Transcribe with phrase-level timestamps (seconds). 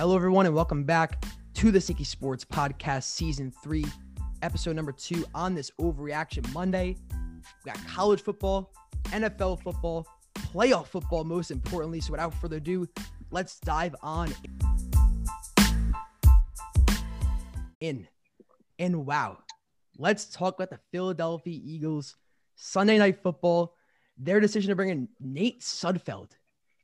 [0.00, 3.84] Hello, everyone, and welcome back to the Sneaky Sports Podcast, Season 3,
[4.40, 6.96] Episode number 2 on this Overreaction Monday.
[7.10, 8.72] We got college football,
[9.08, 12.00] NFL football, playoff football, most importantly.
[12.00, 12.88] So, without further ado,
[13.30, 14.32] let's dive on
[17.80, 18.08] in.
[18.78, 19.36] And wow,
[19.98, 22.16] let's talk about the Philadelphia Eagles
[22.54, 23.74] Sunday night football,
[24.16, 26.30] their decision to bring in Nate Sudfeld.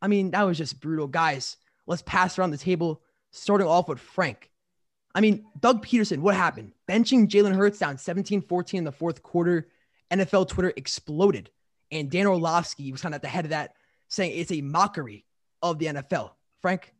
[0.02, 1.06] I mean, that was just brutal.
[1.06, 3.00] Guys, let's pass around the table,
[3.36, 4.50] starting off with Frank.
[5.14, 6.72] I mean, Doug Pederson, what happened?
[6.88, 9.68] Benching Jalen Hurts down 17 14 in the fourth quarter.
[10.10, 11.50] NFL Twitter exploded.
[11.90, 13.74] And Dan Orlovsky was kind of at the head of that,
[14.08, 15.24] saying it's a mockery
[15.62, 16.32] of the NFL.
[16.60, 16.92] Frank,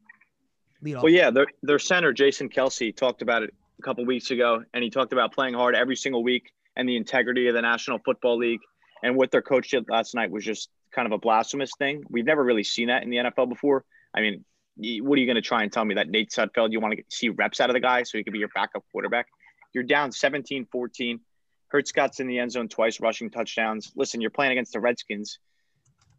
[0.80, 1.02] lead off.
[1.02, 4.82] Well, yeah, their, their center, Jason Kelce, talked about it a couple weeks ago, and
[4.82, 8.38] he talked about playing hard every single week and the integrity of the National Football
[8.38, 8.60] League.
[9.02, 12.04] And what their coach did last night was just kind of a blasphemous thing.
[12.08, 13.84] We've never really seen that in the NFL before.
[14.14, 14.44] I mean,
[14.76, 17.02] what are you going to try and tell me that Nate Sudfeld, you want to
[17.08, 19.26] see reps out of the guy so he could be your backup quarterback?
[19.72, 21.20] You're down 17 14.
[21.68, 23.92] Hurts got in the end zone twice, rushing touchdowns.
[23.96, 25.38] Listen, you're playing against the Redskins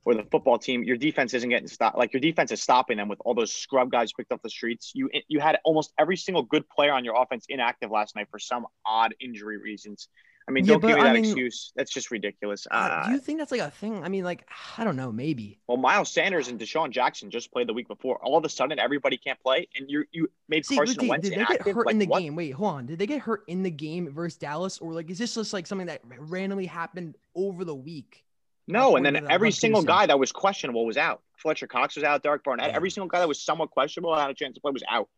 [0.04, 0.84] or the football team.
[0.84, 1.98] Your defense isn't getting stopped.
[1.98, 4.92] Like your defense is stopping them with all those scrub guys picked off the streets.
[4.94, 8.40] You you had almost every single good player on your offense inactive last night for
[8.40, 10.10] some odd injury reasons.
[10.48, 11.74] I mean, Yeah, don't give me that I mean- excuse.
[11.76, 12.66] That's just ridiculous.
[12.72, 14.02] Uh, Uh, do you think that's like a thing?
[14.04, 15.60] I mean, like, I don't know, maybe.
[15.68, 18.18] well, Miles Sanders and DeSean Jackson just played the week before.
[18.24, 21.30] All of a sudden, everybody can't play, and you you made See, Carson wait, Wentz
[21.30, 22.20] did they get hurt Like, in the what?
[22.22, 22.36] game?
[22.36, 22.86] Wait, hold on.
[22.86, 25.68] Did they get hurt in the game versus Dallas, or like is this just like
[25.68, 28.24] something that randomly happened over the week?
[28.70, 31.22] No, and then every single guy that was questionable was out.
[31.38, 32.24] Fletcher Cox was out.
[32.24, 32.70] Derek Barnett.
[32.70, 32.76] Yeah.
[32.76, 35.10] Every single guy that was somewhat questionable had a chance to play was out.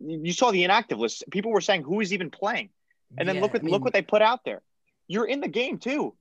[0.00, 1.24] You saw the inactive list.
[1.30, 2.70] People were saying who is even playing,
[3.18, 4.62] and then Yeah, look I at look what they put out there.
[5.08, 6.14] You're in the game too.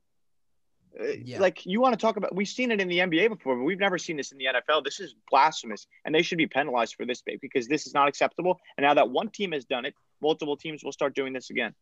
[0.99, 1.39] Uh, Yeah.
[1.39, 2.35] Like you want to talk about?
[2.35, 4.83] We've seen it in the NBA before, but we've never seen this in the NFL.
[4.83, 8.59] This is blasphemous, and they should be penalized for this because this is not acceptable.
[8.77, 11.73] And now that one team has done it, multiple teams will start doing this again.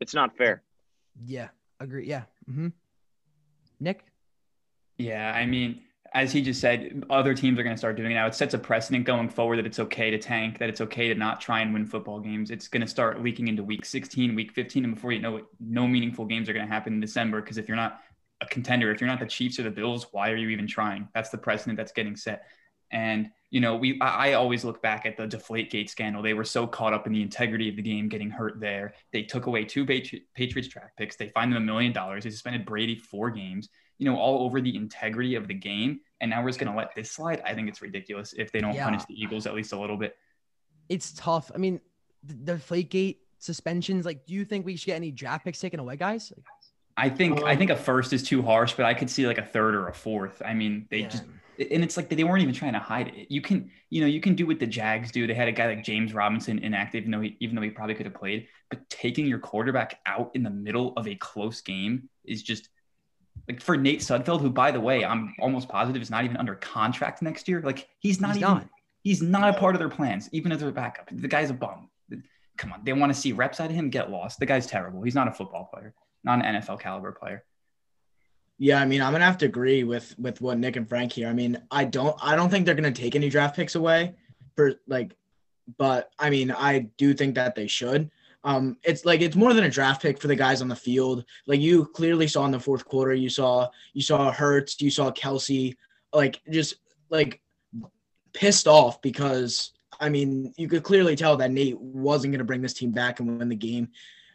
[0.00, 0.62] It's not fair.
[1.24, 1.48] Yeah,
[1.80, 2.06] agree.
[2.06, 2.22] Yeah.
[2.46, 2.68] hmm
[3.80, 4.04] Nick.
[4.98, 5.82] Yeah, I mean,
[6.14, 8.26] as he just said, other teams are going to start doing it now.
[8.26, 11.14] It sets a precedent going forward that it's okay to tank, that it's okay to
[11.14, 12.50] not try and win football games.
[12.50, 15.44] It's going to start leaking into week 16, week 15, and before you know it,
[15.60, 17.40] no meaningful games are going to happen in December.
[17.40, 18.00] Because if you're not
[18.40, 21.08] a contender, if you're not the Chiefs or the Bills, why are you even trying?
[21.14, 22.46] That's the precedent that's getting set.
[22.90, 26.22] And you know, we I always look back at the Deflategate scandal.
[26.22, 28.94] They were so caught up in the integrity of the game, getting hurt there.
[29.12, 31.16] They took away two Patri- Patriots draft picks.
[31.16, 32.24] They fined them a million dollars.
[32.24, 33.68] They suspended Brady four games.
[33.98, 36.00] You know, all over the integrity of the game.
[36.20, 37.42] And now we're just going to let this slide.
[37.44, 38.84] I think it's ridiculous if they don't Yeah.
[38.84, 40.16] punish the Eagles at least a little bit.
[40.88, 41.50] It's tough.
[41.54, 41.80] I mean,
[42.22, 44.04] the, the Deflategate suspensions.
[44.04, 46.32] Like, do you think we should get any draft picks taken away, guys?
[46.34, 46.44] Like,
[46.96, 49.38] I think I Um, think a first is too harsh, but I could see like
[49.38, 50.40] a third or a fourth.
[50.44, 51.08] I mean, they yeah.
[51.08, 51.24] just
[51.58, 53.30] and it's like they weren't even trying to hide it.
[53.30, 55.26] You can, you know, you can do what the Jags do.
[55.26, 57.94] They had a guy like James Robinson inactive, even though he, even though he probably
[57.94, 58.48] could have played.
[58.68, 62.68] But taking your quarterback out in the middle of a close game is just
[63.48, 66.54] like for Nate Sudfeld, who by the way, I'm almost positive is not even under
[66.56, 67.60] contract next year.
[67.62, 68.68] Like he's not He's even not.
[69.02, 71.08] he's not a part of their plans, even as their backup.
[71.12, 71.88] The guy's a bum.
[72.56, 73.90] Come on, they want to see reps out of him.
[73.90, 74.38] Get lost.
[74.40, 75.02] The guy's terrible.
[75.02, 77.44] He's not a football player, not an NFL caliber player.
[78.58, 81.28] Yeah, I mean, I'm gonna have to agree with with what Nick and Frank here.
[81.28, 84.14] I mean, I don't I don't think they're gonna take any draft picks away
[84.56, 85.14] for like,
[85.76, 88.10] but I mean, I do think that they should.
[88.44, 91.24] Um, it's like it's more than a draft pick for the guys on the field.
[91.46, 95.10] Like you clearly saw in the fourth quarter, you saw you saw Hurts, you saw
[95.10, 95.76] Kelce,
[96.12, 96.76] like just
[97.10, 97.40] like
[98.32, 102.74] pissed off because I mean, you could clearly tell that Nate wasn't gonna bring this
[102.74, 103.88] team back and win the game.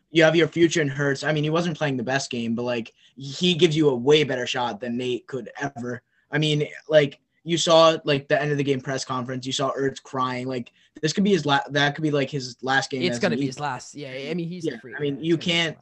[0.09, 1.23] You have your future in Hurts.
[1.23, 4.23] I mean, he wasn't playing the best game, but like he gives you a way
[4.23, 6.01] better shot than Nate could ever.
[6.31, 9.71] I mean, like you saw like the end of the game press conference, you saw
[9.71, 10.47] Ertz crying.
[10.47, 10.71] Like
[11.01, 11.71] this could be his last.
[11.73, 13.01] That could be like his last game.
[13.03, 13.95] It's gonna be his last.
[13.95, 14.93] Yeah, I mean, he's Yeah, free.
[14.95, 15.77] I mean, you it's gonna be his can't-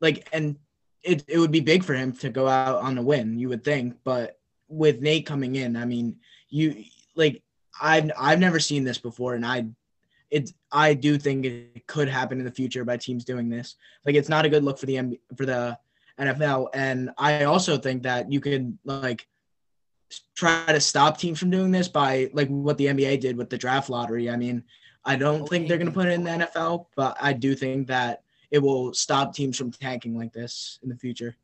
[0.00, 0.56] like, and
[1.02, 3.38] it it would be big for him to go out on a win.
[3.38, 4.38] You would think, but
[4.68, 6.16] with Nate coming in, I mean,
[6.50, 6.84] you
[7.14, 7.42] like
[7.80, 9.66] I've I've never seen this before, and I
[10.30, 13.76] it I do think it could happen in the future by teams doing this.
[14.04, 15.78] Like, it's not a good look for the NBA, for the
[16.20, 19.26] NFL, and I also think that you could like
[20.34, 23.58] try to stop teams from doing this by like what the NBA did with the
[23.58, 24.30] draft lottery.
[24.30, 24.64] I mean,
[25.04, 27.88] I don't think they're going to put it in the NFL, but I do think
[27.88, 31.36] that it will stop teams from tanking like this in the future.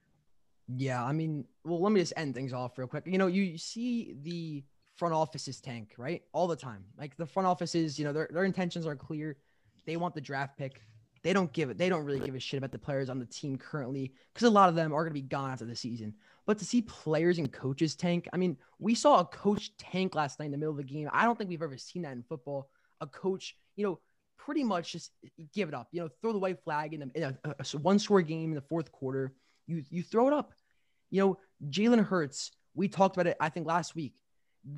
[0.76, 3.04] Yeah, I mean, well, let me just end things off real quick.
[3.06, 4.64] You know, you see the
[4.96, 6.22] front offices tank, right?
[6.32, 6.84] All the time.
[6.98, 9.36] Like the front offices, you know, their, their intentions are clear.
[9.86, 10.80] They want the draft pick.
[11.22, 11.78] They don't give it.
[11.78, 14.50] They don't really give a shit about the players on the team currently because a
[14.50, 16.14] lot of them are going to be gone after the season.
[16.46, 20.38] But to see players and coaches tank, I mean, we saw a coach tank last
[20.38, 21.08] night in the middle of the game.
[21.12, 22.68] I don't think we've ever seen that in football.
[23.00, 23.98] a coach, you know,
[24.36, 25.10] pretty much just
[25.54, 25.88] give it up.
[25.90, 28.54] You know, throw the white flag in, the, in a, a one score game in
[28.54, 29.32] the fourth quarter.
[29.66, 30.52] You you throw it up.
[31.10, 31.38] You know,
[31.70, 32.50] Jalen Hurts.
[32.74, 33.36] We talked about it.
[33.40, 34.14] I think last week.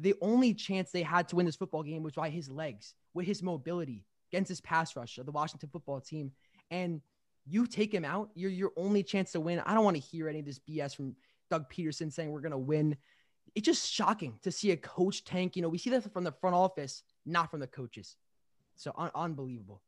[0.00, 3.24] The only chance they had to win this football game was by his legs, with
[3.24, 6.32] his mobility against his pass rush of the Washington football team.
[6.70, 7.00] And
[7.46, 9.60] you take him out, you're your only chance to win.
[9.60, 11.14] I don't want to hear any of this BS from
[11.50, 12.96] Doug Pederson saying we're gonna win.
[13.54, 15.56] It's just shocking to see a coach tank.
[15.56, 18.16] You know, we see that from the front office, not from the coaches.
[18.74, 19.82] So un- unbelievable.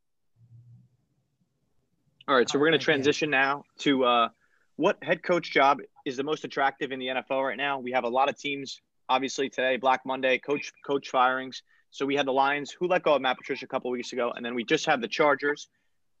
[2.27, 4.29] All right, so we're going to transition now to uh,
[4.75, 7.79] what head coach job is the most attractive in the NFL right now.
[7.79, 11.63] We have a lot of teams, obviously today, Black Monday, coach coach firings.
[11.89, 14.31] So we had the Lions, who let go of Matt Patricia a couple weeks ago,
[14.35, 15.69] and then we just have the Chargers,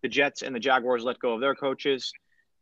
[0.01, 2.11] the Jets, and the Jaguars let go of their coaches.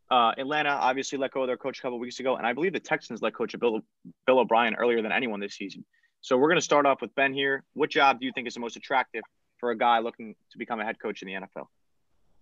[0.09, 2.74] Uh, Atlanta obviously let go of their coach a couple weeks ago, and I believe
[2.74, 3.81] the Texans let coach Bill
[4.25, 5.83] Bill O'Brien earlier than anyone this season.
[6.21, 7.63] So we're going to start off with Ben here.
[7.74, 9.24] What job do you think is the most attractive
[9.57, 11.68] for a guy looking to become a head coach in the NFL?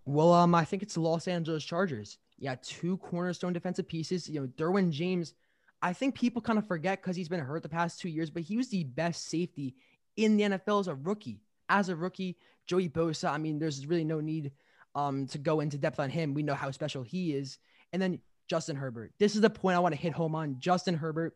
[0.06, 2.20] Well, um, I think it's the Los Angeles Chargers.
[2.38, 4.30] Yeah, two cornerstone defensive pieces.
[4.30, 5.34] You know, Derwin James.
[5.82, 8.44] I think people kind of forget because he's been hurt the past two years, but
[8.44, 9.76] he was the best safety
[10.16, 11.42] in the NFL as a rookie.
[11.70, 12.38] As a rookie,
[12.68, 13.30] Joey Bosa.
[13.30, 14.52] I mean, there's really no need
[14.96, 16.34] um to go into depth on him.
[16.34, 17.58] We know how special he is.
[17.94, 19.12] And then Justin Herbert.
[19.20, 20.58] This is the point I want to hit home on.
[20.60, 21.36] Justin Herbert.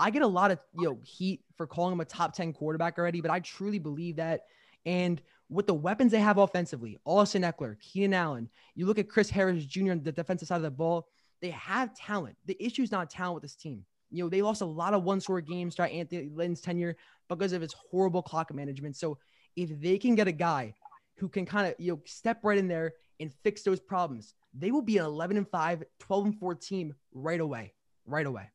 [0.00, 2.98] I get a lot of you know heat for calling him a top 10 quarterback
[2.98, 4.42] already, but I truly believe that
[4.86, 9.30] and with the weapons they have offensively, Austin Ekeler, Keenan Allen, you look at Chris
[9.30, 9.92] Harris Jr.
[9.92, 11.08] on the defensive side of the ball,
[11.40, 12.36] they have talent.
[12.46, 13.84] The issue is not talent with this team.
[14.10, 16.96] You know, they lost a lot of one score games throughout Anthony Lynn's tenure
[17.28, 18.96] because of his horrible clock management.
[18.96, 19.18] So
[19.56, 20.74] if they can get a guy
[21.18, 24.70] who can kind of, you know, step right in there and fix those problems, they
[24.70, 27.74] will be an 11 and 5, 12 and 4 team right away.
[28.06, 28.50] Right away.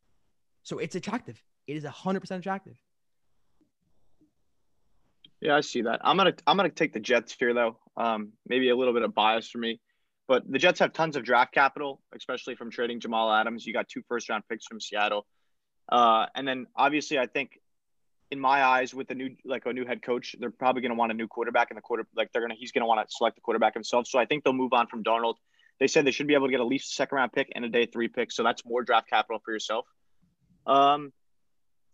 [0.64, 1.42] So it's attractive.
[1.68, 2.76] It is 100% attractive.
[5.42, 6.00] Yeah, I see that.
[6.06, 7.78] I'm gonna I'm gonna take the Jets here though.
[7.98, 9.82] Um, maybe a little bit of bias for me,
[10.26, 13.66] but the Jets have tons of draft capital, especially from trading Jamal Adams.
[13.66, 15.28] You got two first round picks from Seattle,
[15.92, 17.60] uh, and then obviously I think,
[18.34, 21.12] in my eyes, with a new like a new head coach, they're probably gonna want
[21.12, 22.06] a new quarterback in the quarter.
[22.16, 24.08] Like they're gonna he's gonna want to select the quarterback himself.
[24.08, 25.36] So I think they'll move on from Darnold.
[25.80, 27.64] They said they should be able to get at least a second round pick and
[27.64, 28.32] a day three pick.
[28.32, 29.86] So that's more draft capital for yourself.
[30.66, 31.14] Um,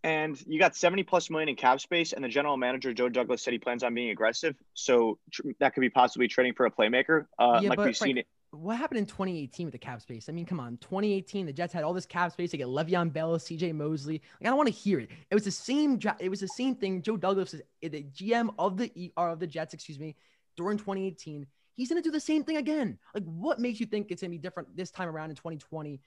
[0.02, 3.42] and you got 70 plus million in cap space and the general manager joe douglas
[3.42, 6.70] said he plans on being aggressive so tr- that could be possibly trading for a
[6.70, 10.28] playmaker uh, yeah, like we've seen it what happened in 2018 with the cap space?
[10.28, 13.12] I mean, come on, 2018, the Jets had all this cap space to get Le'Veon
[13.12, 13.72] Bell, C.J.
[13.72, 14.20] Mosley.
[14.40, 15.10] Like, I don't want to hear it.
[15.30, 16.00] It was the same.
[16.18, 17.02] It was the same thing.
[17.02, 20.16] Joe Douglas is the GM of the ER of the Jets, excuse me,
[20.56, 21.46] during 2018.
[21.76, 22.98] He's to do the same thing again.
[23.14, 26.00] Like, what makes you think it's to be different this time around in 2020?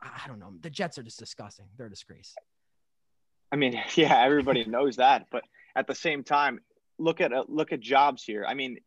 [0.00, 0.54] I don't know.
[0.60, 1.66] The Jets are just disgusting.
[1.76, 2.34] They're a disgrace.
[3.52, 5.42] I mean, yeah, everybody knows that, but
[5.74, 6.60] at the same time,
[6.98, 8.44] look at uh, look at jobs here.
[8.46, 8.78] I mean,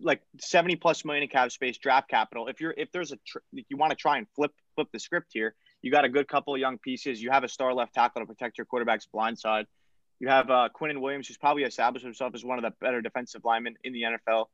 [0.00, 2.48] like 70 plus million in cap space, draft capital.
[2.48, 4.98] If you're if there's a tr- if you want to try and flip flip the
[4.98, 7.20] script here, you got a good couple of young pieces.
[7.20, 9.66] You have a star left tackle to protect your quarterback's blind side.
[10.20, 13.44] You have uh, Quinnen Williams, who's probably established himself as one of the better defensive
[13.44, 14.46] linemen in the NFL,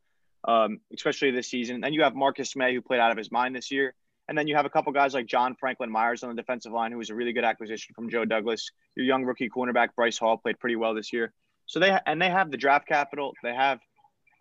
[0.46, 1.80] um, especially this season.
[1.80, 3.94] Then you have Marcus Maye, who played out of his mind this year.
[4.28, 6.92] And then you have a couple guys like John Franklin Myers on the defensive line,
[6.92, 8.70] who was a really good acquisition from Joe Douglas.
[8.96, 11.32] Your young rookie cornerback Bryce Hall played pretty well this year.
[11.66, 13.32] So they and they have the draft capital.
[13.42, 13.80] They have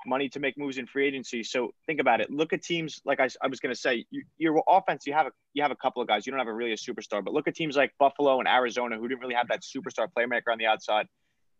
[0.05, 1.43] money to make moves in free agency.
[1.43, 2.31] So think about it.
[2.31, 4.05] Look at teams like I, I was going to say.
[4.09, 6.25] You, your offense, you have a you have a couple of guys.
[6.25, 8.97] You don't have a really a superstar, but look at teams like Buffalo and Arizona,
[8.97, 11.07] who didn't really have that superstar playmaker on the outside.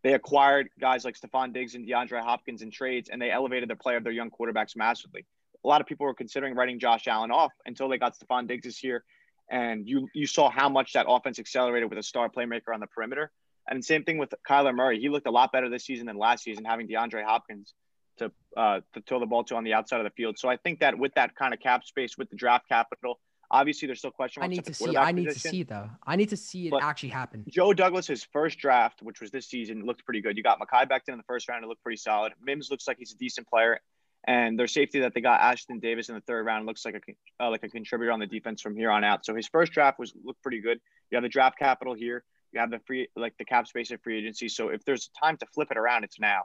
[0.02, 3.76] They acquired guys like Stefon Diggs and DeAndre Hopkins in trades, and they elevated the
[3.76, 5.24] play of their young quarterbacks massively
[5.64, 8.64] a lot of people were considering writing Josh Allen off until they got Stefon Diggs
[8.64, 9.04] this year.
[9.50, 12.86] And you you saw how much that offense accelerated with a star playmaker on the
[12.86, 13.30] perimeter.
[13.68, 15.00] And same thing with Kyler Murray.
[15.00, 17.74] He looked a lot better this season than last season, having DeAndre Hopkins
[18.18, 20.38] to uh, to throw the ball to on the outside of the field.
[20.38, 23.18] So I think that with that kind of cap space, with the draft capital,
[23.50, 24.52] obviously there's still question marks.
[24.52, 24.96] I need to see.
[24.96, 25.50] I need position.
[25.50, 25.90] to see though.
[26.06, 27.44] I need to see it but actually happen.
[27.48, 30.36] Joe Douglas's first draft, which was this season, looked pretty good.
[30.36, 31.64] You got Mekhi Becton in the first round.
[31.64, 32.32] It looked pretty solid.
[32.42, 33.80] Mims looks like he's a decent player,
[34.26, 37.44] and their safety that they got Ashtyn Davis in the third round looks like a
[37.44, 39.24] uh, like a contributor on the defense from here on out.
[39.24, 40.78] So his first draft was looked pretty good.
[41.10, 42.24] You have the draft capital here.
[42.52, 44.48] You have the free like the cap space of free agency.
[44.48, 46.44] So if there's time to flip it around, it's now.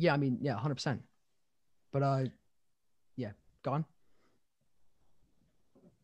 [0.00, 1.02] Yeah, I mean, yeah, hundred percent.
[1.92, 2.24] But uh,
[3.16, 3.84] yeah, gone.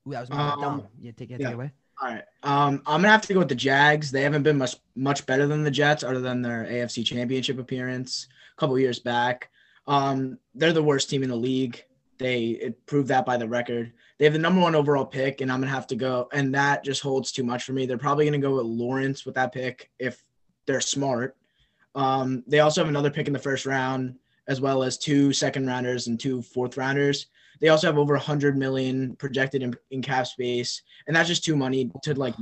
[0.06, 1.46] Ooh, that was my um, Yeah, take it, yeah.
[1.46, 1.72] take it away.
[2.00, 2.24] All right.
[2.42, 4.10] Um, I'm gonna have to go with the Jags.
[4.10, 8.28] They haven't been much much better than the Jets, other than their AFC Championship appearance
[8.56, 9.48] a couple years back.
[9.86, 11.82] Um, they're the worst team in the league.
[12.18, 13.92] They proved that by the record.
[14.18, 16.84] They have the number one overall pick, and I'm gonna have to go, and that
[16.84, 17.86] just holds too much for me.
[17.86, 20.22] They're probably gonna go with Lawrence with that pick if
[20.66, 21.34] they're smart.
[21.96, 25.66] Um, they also have another pick in the first round, as well as two second
[25.66, 27.26] rounders and two fourth rounders.
[27.60, 31.56] They also have over 100 million projected in, in cap space, and that's just too
[31.56, 32.34] money to like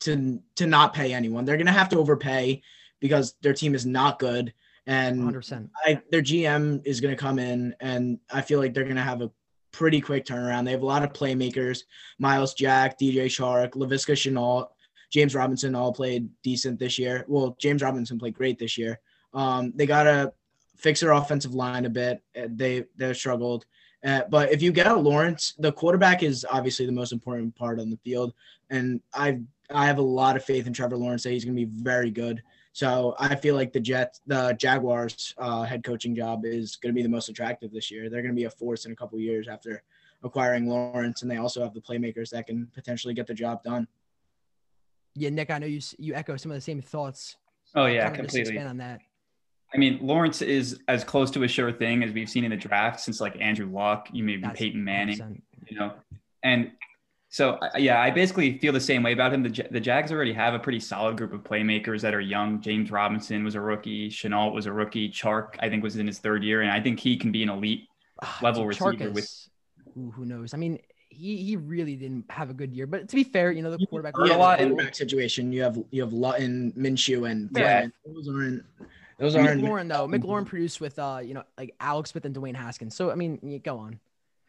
[0.00, 1.46] to to not pay anyone.
[1.46, 2.62] They're gonna have to overpay
[3.00, 4.52] because their team is not good,
[4.86, 5.70] and 100%.
[5.86, 9.30] I, their GM is gonna come in, and I feel like they're gonna have a
[9.72, 10.66] pretty quick turnaround.
[10.66, 11.84] They have a lot of playmakers:
[12.18, 14.68] Myles Jack, DJ Chark, Laviska Shenault,
[15.10, 17.24] James Robinson all played decent this year.
[17.28, 19.00] Well, James Robinson played great this year.
[19.32, 20.32] Um, they gotta
[20.76, 22.22] fix their offensive line a bit.
[22.36, 23.66] Uh, They they struggled.
[24.04, 27.80] Uh, but if you get a Lawrence, the quarterback is obviously the most important part
[27.80, 28.34] on the field,
[28.70, 31.66] and I I have a lot of faith in Trevor Lawrence that he's going to
[31.66, 32.42] be very good.
[32.72, 36.96] So I feel like the Jets, the Jaguars' uh, head coaching job is going to
[36.96, 38.10] be the most attractive this year.
[38.10, 39.82] They're going to be a force in a couple years after
[40.22, 43.88] acquiring Lawrence, and they also have the playmakers that can potentially get the job done.
[45.16, 47.36] Yeah, Nick, I know you you echo some of the same thoughts.
[47.74, 48.52] Oh yeah, Kinda just completely.
[48.54, 49.00] expand on that.
[49.74, 52.56] I mean, Lawrence is as close to a sure thing as we've seen in the
[52.56, 55.40] draft since like Andrew Luck, you maybe That's Peyton Manning, 100%.
[55.68, 55.92] you know,
[56.44, 56.70] and
[57.28, 59.42] so yeah, I basically feel the same way about him.
[59.42, 62.60] The, the Jags already have a pretty solid group of playmakers that are young.
[62.60, 64.08] James Robinson was a rookie.
[64.08, 65.10] Shenault was a rookie.
[65.10, 67.48] Chark, I think, was in his third year, and I think he can be an
[67.50, 67.88] elite.
[68.22, 69.48] Ah, level receiver Chark with-
[69.94, 70.54] who knows?
[70.54, 70.78] I mean,
[71.16, 72.86] he he really didn't have a good year.
[72.86, 74.16] But to be fair, you know the quarterback.
[74.16, 75.52] heard a lot the in- quarterback situation.
[75.52, 77.86] You have you have Luton, Minshew, and Yeah.
[78.04, 78.14] Foreman.
[78.14, 78.64] Those aren't
[79.18, 82.54] those aren't McLaurin though, McLaurin produced with uh you know like Alex Smith and Dwayne
[82.56, 82.94] Haskins.
[82.94, 83.98] So I mean, you go on.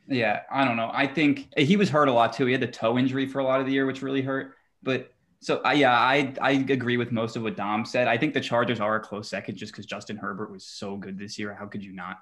[0.10, 0.90] Yeah, I don't know.
[0.94, 2.46] I think he was hurt a lot too.
[2.46, 4.54] He had the toe injury for a lot of the year, which really hurt.
[4.82, 8.08] But so I yeah, I I agree with most of what Dom said.
[8.08, 11.18] I think the Chargers are a close second just because Justin Herbert was so good
[11.20, 11.54] this year.
[11.54, 12.18] How could you not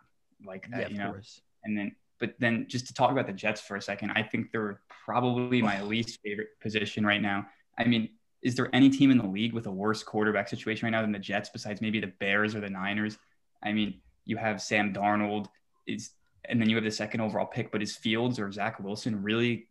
[0.45, 0.79] like that?
[0.81, 1.11] yeah, you of know.
[1.13, 1.41] course.
[1.63, 4.51] And then, but then just to talk about the Jets for a second, I think
[4.51, 7.45] they're probably my least favorite position right now.
[7.77, 8.09] I mean,
[8.41, 11.11] is there any team in the league with a worse quarterback situation right now than
[11.11, 13.17] the Jets besides maybe the Bears or the Niners?
[13.63, 15.47] I mean, you have Sam Darnold
[15.87, 16.11] is,
[16.47, 19.67] and then you have the second overall pick, but is Fields or Zach Wilson really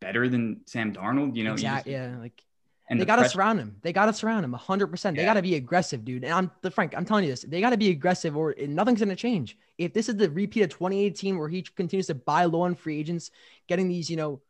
[0.00, 1.36] better than Sam Darnold?
[1.36, 1.92] You know, exactly.
[1.92, 2.42] just- Yeah, like
[2.88, 3.76] and they the got to pressure- surround him.
[3.82, 5.16] They got to surround him 100%.
[5.16, 5.26] They Yeah.
[5.28, 6.24] got to be aggressive, dude.
[6.24, 7.42] And I'm the Frank, I'm telling you this.
[7.42, 9.58] They got to be aggressive or nothing's going to change.
[9.78, 12.98] If this is the repeat of 2018 where he continues to buy low on free
[12.98, 13.30] agents,
[13.68, 14.40] getting these, you know,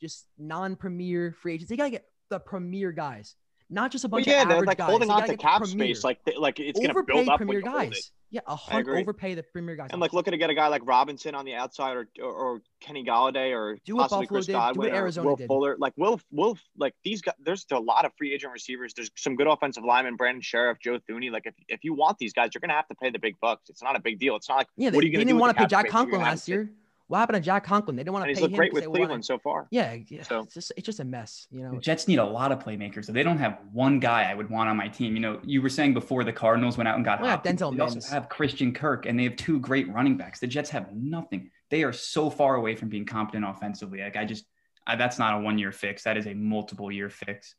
[0.00, 3.34] just non-premier free agents, they got to get the premier guys,
[3.68, 4.88] not just a Well, bunch yeah, of they're average like guys.
[4.90, 5.86] holding on gotta cap premier.
[5.94, 6.04] space.
[6.04, 8.12] Like, they, like it's going to build up premier guys.
[8.30, 9.00] Yeah, a I hun- agree.
[9.02, 9.90] overpay the premier guys.
[9.92, 12.62] And like looking to get a guy like Robinson on the outside, or or, or
[12.80, 15.36] Kenny Golladay, or Do what possibly Buffalo Chris did, do what Godwin, or Arizona Will
[15.36, 15.46] did.
[15.46, 15.76] Fuller.
[15.78, 17.34] Like Will, Will, like these guys.
[17.44, 18.92] There's a lot of free agent receivers.
[18.94, 20.16] There's some good offensive linemen.
[20.16, 21.30] Brandon Scherff, Joe Thuney.
[21.30, 23.70] Like if, if you want these guys, you're gonna have to pay the big bucks.
[23.70, 24.34] It's not a big deal.
[24.36, 26.46] It's not like yeah, they, are you gonna didn't want to pay Jack Conklin last
[26.46, 26.70] to- year.
[27.08, 27.94] What happened to Jack Conklin?
[27.96, 28.28] They didn't want to.
[28.30, 29.68] and to he's pay looked him great with they wanted- Cleveland so far.
[29.70, 31.70] Yeah, yeah So- it's just it's just a mess, you know.
[31.72, 33.04] The Jets need a lot of playmakers.
[33.04, 35.14] So they don't have one guy I would want on my team.
[35.14, 37.60] You know, you were saying before the Cardinals went out and got Well, yeah, Hopkins.
[37.60, 40.40] Denzel They also have Christian Kirk, and they have two great running backs.
[40.40, 41.50] The Jets have nothing.
[41.70, 44.00] They are so far away from being competent offensively.
[44.00, 44.44] Like I just,
[44.86, 46.02] I, that's not a one-year fix.
[46.04, 47.54] That is a multiple-year fix.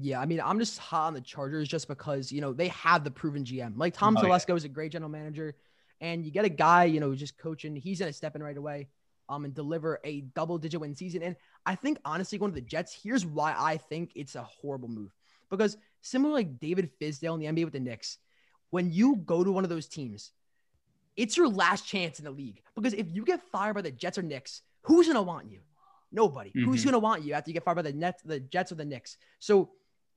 [0.00, 3.04] Yeah, I mean, I'm just hot on the Chargers just because you know they have
[3.04, 3.74] the proven GM.
[3.76, 4.54] Like Tom Oh, yeah.
[4.54, 5.54] Is a great general manager,
[6.04, 7.74] and you get a guy you know who's just coaching.
[7.74, 8.88] He's gonna step in right away,
[9.28, 11.22] um, and deliver a double-digit win season.
[11.22, 11.34] And
[11.64, 12.92] I think honestly, going to the Jets.
[13.02, 15.14] Here's why I think it's a horrible move
[15.50, 18.18] because similar like David Fizdale in the NBA with the Knicks,
[18.70, 20.32] when you go to one of those teams,
[21.16, 24.18] it's your last chance in the league because if you get fired by the Jets
[24.18, 25.60] or Knicks, who's gonna want you?
[26.12, 26.52] Nobody.
[26.64, 26.86] Who's Mhm.
[26.86, 29.16] gonna want you after you get fired by the Nets, the Jets, or the Knicks?
[29.38, 29.70] So,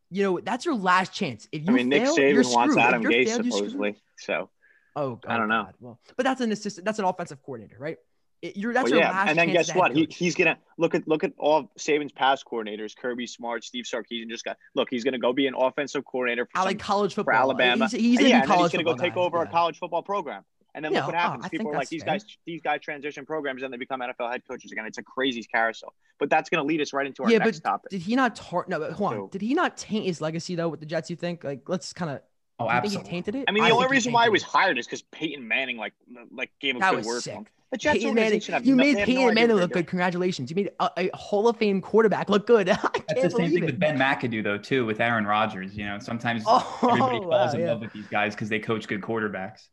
[0.09, 1.47] you know that's your last chance.
[1.51, 4.01] If you I mean, Nick fail, you're Saban wants Adam Gase failed, supposedly.
[4.17, 4.49] So
[4.95, 5.63] Oh, God, I don't know.
[5.63, 5.73] God.
[5.79, 6.85] Well, but that's an assistant.
[6.85, 7.97] That's an offensive coordinator, right?
[8.41, 9.95] It, you're that's Well, your yeah, and then guess what?
[9.95, 14.29] He, he's gonna look at look at all Saban's past coordinators: Kirby Smart, Steve Sarkisian.
[14.29, 14.89] Just got look.
[14.91, 17.33] He's gonna go be an offensive coordinator for, I some- like college for.
[17.33, 17.87] Alabama.
[17.87, 19.21] He's, he's yeah, and college he's gonna go take guy.
[19.21, 19.43] over Yeah.
[19.43, 20.43] a college football program.
[20.75, 21.45] And then look what oh, happens.
[21.45, 22.13] I People are like these fair.
[22.13, 22.25] guys.
[22.45, 24.85] These guys transition programs and they become NFL head coaches again.
[24.85, 25.91] It's a crazy carousel.
[26.19, 27.89] But that's gonna lead us right into our Yeah, next but topic.
[27.89, 28.77] did he not tar- no?
[28.77, 29.29] But hold on.
[29.29, 31.09] Did he not taint his legacy though with the Jets?
[31.09, 31.43] You think?
[31.43, 32.21] Like, let's kind of.
[32.59, 33.09] Oh, do you think absolutely.
[33.09, 33.45] he tainted it?
[33.47, 35.93] I mean, the only reason why he was hired is because Peyton Manning like
[36.31, 37.51] like gave him That good was word sick.
[37.71, 39.73] The Jets Peyton Manning, organization have you no, made they no Peyton idea Manning look
[39.73, 39.87] they're good.
[39.87, 40.49] Congratulations.
[40.49, 42.69] You made a, a Hall of Fame quarterback look good.
[42.69, 42.75] I
[43.07, 43.65] That's the can't same thing it.
[43.65, 45.75] with Ben McAdoo though too, with Aaron Rodgers.
[45.75, 47.67] You know, sometimes Oh, everybody falls wow, in yeah.
[47.67, 49.67] love with these guys because they coach good quarterbacks.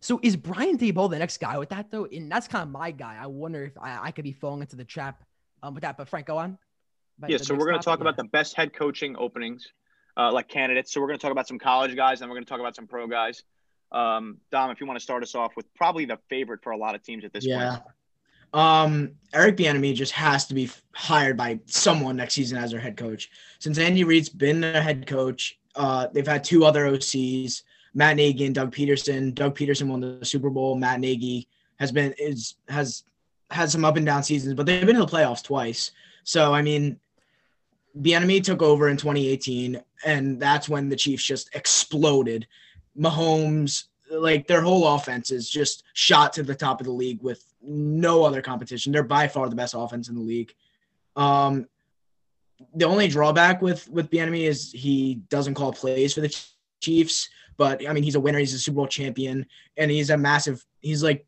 [0.00, 2.06] So is Brian Daboll the next guy with that though?
[2.06, 3.16] And that's kind of my guy.
[3.20, 5.22] I wonder if I, I could be falling into the trap
[5.62, 5.96] um, with that.
[5.96, 6.58] But Frank, go on.
[7.18, 7.84] About Yeah, so we're going to topic?
[7.84, 9.72] talk about the best head coaching openings,
[10.18, 10.92] uh, like candidates.
[10.92, 12.74] So we're going to talk about some college guys, and we're going to talk about
[12.74, 13.44] some pro guys.
[13.92, 16.76] Um, Dom, if you want to start us off with probably the favorite for a
[16.76, 17.70] lot of teams at this yeah.
[17.70, 17.82] point.
[18.52, 22.96] Um, Eric Bieniemy just has to be hired by someone next season as their head
[22.96, 23.30] coach.
[23.58, 27.62] Since Andy Reid's been their head coach, uh, they've had two other OCs,
[27.94, 29.34] Matt Nagy and Doug Pederson.
[29.34, 30.74] Doug Pederson won the Super Bowl.
[30.74, 31.46] Matt Nagy
[31.78, 33.04] has been is has
[33.50, 35.92] had some up and down seasons, but they've been in the playoffs twice.
[36.24, 36.98] So I mean,
[38.00, 42.46] Bieniemy took over in 2018, and that's when the Chiefs just exploded.
[42.98, 47.44] Mahomes, like their whole offense is just shot to the top of the league with
[47.62, 48.92] no other competition.
[48.92, 50.54] They're by far the best offense in the league.
[51.16, 51.66] Um,
[52.74, 56.44] the only drawback with with Bieniemy is he doesn't call plays for the
[56.80, 57.28] Chiefs.
[57.56, 58.38] But I mean, he's a winner.
[58.38, 60.64] He's a Super Bowl champion, and he's a massive.
[60.80, 61.26] He's like,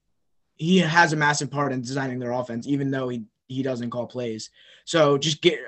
[0.57, 4.07] he has a massive part in designing their offense, even though he he doesn't call
[4.07, 4.51] plays.
[4.85, 5.59] So just get.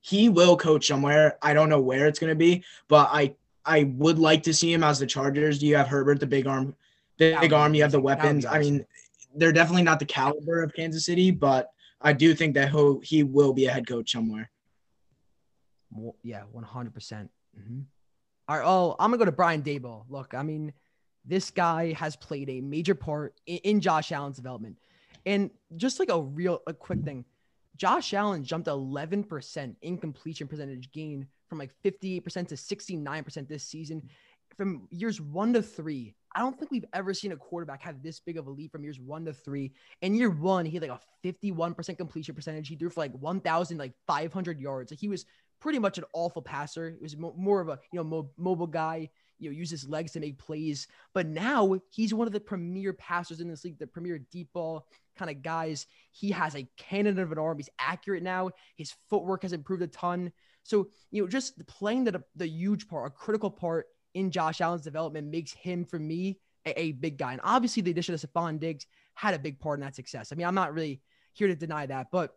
[0.00, 1.38] He will coach somewhere.
[1.42, 3.34] I don't know where it's going to be, but I
[3.64, 5.58] I would like to see him as the Chargers.
[5.58, 6.74] Do you have Herbert, the big arm,
[7.18, 7.74] the big arm?
[7.74, 8.44] You have the weapons.
[8.46, 8.86] I mean,
[9.34, 11.70] they're definitely not the caliber of Kansas City, but
[12.00, 14.50] I do think that he he will be a head coach somewhere.
[15.90, 17.30] Well, yeah, one hundred percent.
[17.58, 17.80] Mm-hmm.
[18.48, 18.64] All right.
[18.66, 20.04] Oh, I'm gonna go to Brian Daboll.
[20.08, 20.72] Look, I mean,
[21.24, 24.76] this guy has played a major part in, in Josh Allen's development,
[25.24, 27.24] and just like a real a quick thing,
[27.76, 34.08] Josh Allen jumped 11% in completion percentage gain from like 58% to 69% this season.
[34.56, 38.20] From years one to three, I don't think we've ever seen a quarterback have this
[38.20, 39.72] big of a leap from years one to three.
[40.02, 42.68] In year one, he had like a 51% completion percentage.
[42.68, 44.92] He threw for like 1,000, like 500 yards.
[44.92, 45.26] Like he was
[45.60, 46.90] pretty much an awful passer.
[46.90, 49.10] He was mo- more of a you know mo- mobile guy.
[49.38, 50.88] You know, use his legs to make plays.
[51.12, 54.86] But now he's one of the premier passers in this league, the premier deep ball
[55.16, 55.86] kind of guys.
[56.12, 57.58] He has a cannon of an arm.
[57.58, 58.50] He's accurate now.
[58.76, 60.32] His footwork has improved a ton.
[60.62, 64.82] So you know, just playing the the huge part, a critical part in Josh Allen's
[64.82, 67.32] development makes him for me a, a big guy.
[67.32, 70.32] And obviously, the addition of Stefon Diggs had a big part in that success.
[70.32, 71.00] I mean, I'm not really
[71.32, 72.34] here to deny that, but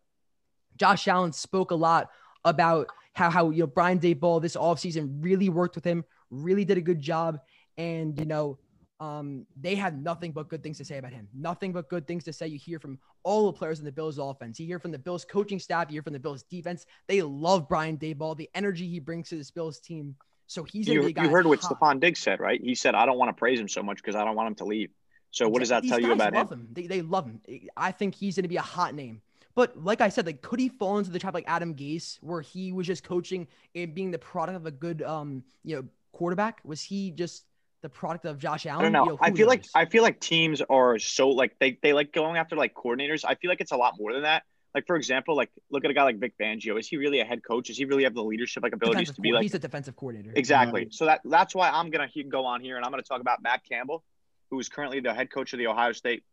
[0.77, 2.09] Josh Allen spoke a lot
[2.45, 6.77] about how how you know Brian Daboll this offseason really worked with him, really did
[6.77, 7.39] a good job,
[7.77, 8.59] and you know
[8.99, 11.27] um, they had nothing but good things to say about him.
[11.33, 12.47] Nothing but good things to say.
[12.47, 14.59] You hear from all the players in the Bills offense.
[14.59, 15.87] You hear from the Bills coaching staff.
[15.89, 16.85] You hear from the Bills defense.
[17.07, 20.15] They love Brian Daboll, the energy he brings to this Bills team.
[20.47, 22.59] So he's you, you heard what Stefon Diggs said, right?
[22.61, 24.55] He said, "I don't want to praise him so much because I don't want him
[24.55, 24.89] to leave."
[25.31, 25.51] So exactly.
[25.51, 26.47] what does that These tell you about him?
[26.47, 26.67] him?
[26.73, 27.39] They, they love him.
[27.77, 29.21] I think he's going to be a hot name.
[29.53, 32.41] But like I said, like could he fall into the trap like Adam Gase, where
[32.41, 36.61] he was just coaching and being the product of a good um you know quarterback?
[36.63, 37.45] Was he just
[37.81, 38.85] the product of Josh Allen?
[38.85, 39.17] I don't know.
[39.21, 39.47] I feel knows?
[39.47, 43.23] like I feel like teams are so like they they like going after like coordinators.
[43.27, 44.43] I feel like it's a lot more than that.
[44.75, 46.79] Like for example, like look at a guy like Vic Fangio.
[46.79, 47.67] Is he really a head coach?
[47.67, 49.41] Does he really have the leadership like abilities defensive to be like?
[49.43, 50.31] He's a defensive coordinator.
[50.35, 50.87] Exactly.
[50.91, 53.41] So that that's why I'm gonna he- go on here and I'm gonna talk about
[53.41, 54.03] Matt Campbell,
[54.51, 56.23] who is currently the head coach of the Ohio State,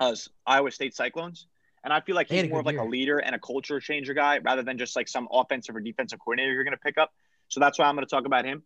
[0.00, 0.14] uh,
[0.46, 1.46] Iowa State Cyclones.
[1.84, 2.82] And I feel like he's more of like year.
[2.82, 6.18] a leader and a culture changer guy rather than just like some offensive or defensive
[6.18, 7.12] coordinator you're going to pick up.
[7.46, 8.64] So that's why I'm going to talk about him.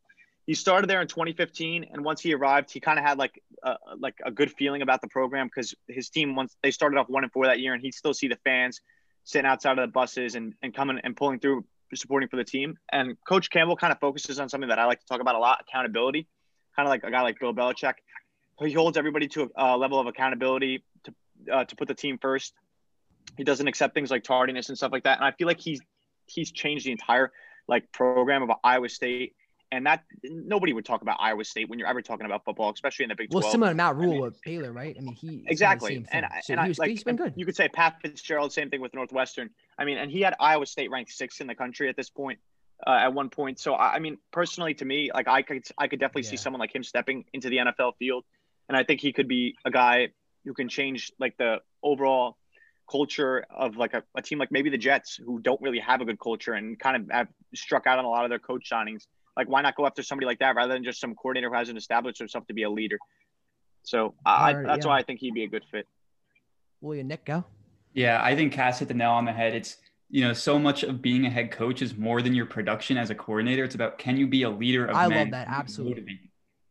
[0.50, 3.76] He started there in 2015, and once he arrived, he kind of had like a,
[3.96, 7.22] like a good feeling about the program because his team once they started off one
[7.22, 8.80] and four that year, and he'd still see the fans
[9.22, 12.76] sitting outside of the buses and, and coming and pulling through supporting for the team.
[12.90, 15.38] And Coach Campbell kind of focuses on something that I like to talk about a
[15.38, 16.26] lot: accountability.
[16.74, 17.94] Kind of like a guy like Bill Belichick.
[18.58, 21.14] He holds everybody to a, a level of accountability to
[21.52, 22.54] uh, to put the team first
[23.36, 25.18] he doesn't accept things like tardiness and stuff like that.
[25.18, 25.80] And I feel like he's
[26.26, 27.32] he's changed the entire
[27.68, 29.34] like program of Iowa State.
[29.72, 33.04] And that nobody would talk about Iowa State when you're ever talking about football, especially
[33.04, 33.44] in the Big 12.
[33.44, 34.96] Well, similar to Matt Rhule I mean, with Baylor, right?
[34.98, 37.34] I mean, he exactly, and so and he was, like, he's been good.
[37.36, 39.50] You could say Pat Fitzgerald, same thing with Northwestern.
[39.78, 42.40] I mean, and he had Iowa State ranked sixth in the country at this point,
[42.84, 43.60] uh, at one point.
[43.60, 46.30] So I, I, mean, personally, to me, like I could I could definitely yeah.
[46.30, 48.24] see someone like him stepping into the NFL field,
[48.68, 50.08] and I think he could be a guy
[50.44, 52.36] who can change like the overall
[52.90, 56.04] culture of like a, a, team like maybe the Jets who don't really have a
[56.04, 59.06] good culture and kind of have struck out on a lot of their coach signings.
[59.40, 61.78] Like, why not go after somebody like that rather than just some coordinator who hasn't
[61.78, 62.98] established himself to be a leader?
[63.84, 64.90] So I, right, that's yeah.
[64.90, 65.86] why I think he'd be a good fit.
[66.82, 67.46] Will you, Nick, go?
[67.94, 69.54] Yeah, I think Cass hit the nail on the head.
[69.54, 69.78] It's
[70.10, 73.08] you know, so much of being a head coach is more than your production as
[73.08, 73.64] a coordinator.
[73.64, 75.18] It's about can you be a leader of I men?
[75.18, 76.02] love that absolutely.
[76.02, 76.20] Motivate?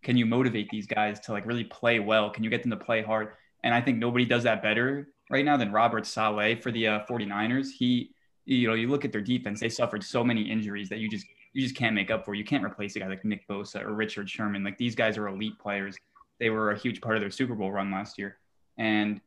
[0.03, 2.29] Can you motivate these guys to like really play well?
[2.29, 3.29] Can you get them to play hard?
[3.63, 6.99] And I think nobody does that better right now than Robert Saleh for the uh,
[7.09, 7.71] 49ers.
[7.75, 8.11] He,
[8.45, 11.25] you know, you look at their defense, they suffered so many injuries that you just
[11.53, 12.33] you just can't make up for.
[12.33, 14.63] You can't replace a guy like Nick Bosa or Richard Sherman.
[14.63, 15.95] Like these guys are elite players.
[16.39, 18.37] They were a huge part of their Super Bowl run last year.
[18.77, 19.19] And,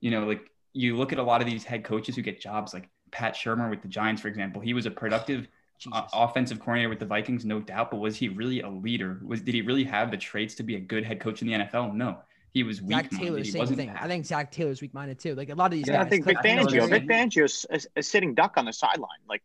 [0.00, 2.72] you know, like you look at a lot of these head coaches who get jobs
[2.74, 4.60] like Pat Shurmur with the Giants, for example.
[4.60, 5.48] He was a productive
[5.92, 7.90] uh, offensive coordinator with the Vikings, no doubt.
[7.90, 9.20] But was he really a leader?
[9.24, 11.54] Was did he really have the traits to be a good head coach in the
[11.54, 11.94] NFL?
[11.94, 12.18] No
[12.52, 12.96] he was weak.
[12.96, 13.88] Zac Taylor, He same wasn't thing.
[13.88, 13.98] bad.
[14.02, 15.34] I think Zac Taylor's weak minded too.
[15.34, 16.06] Like a lot of these Yeah, guys.
[16.06, 16.88] I think Vic Cliff- Fangio.
[16.90, 19.20] Vic Fangio's a, a sitting duck on the sideline.
[19.28, 19.42] Like,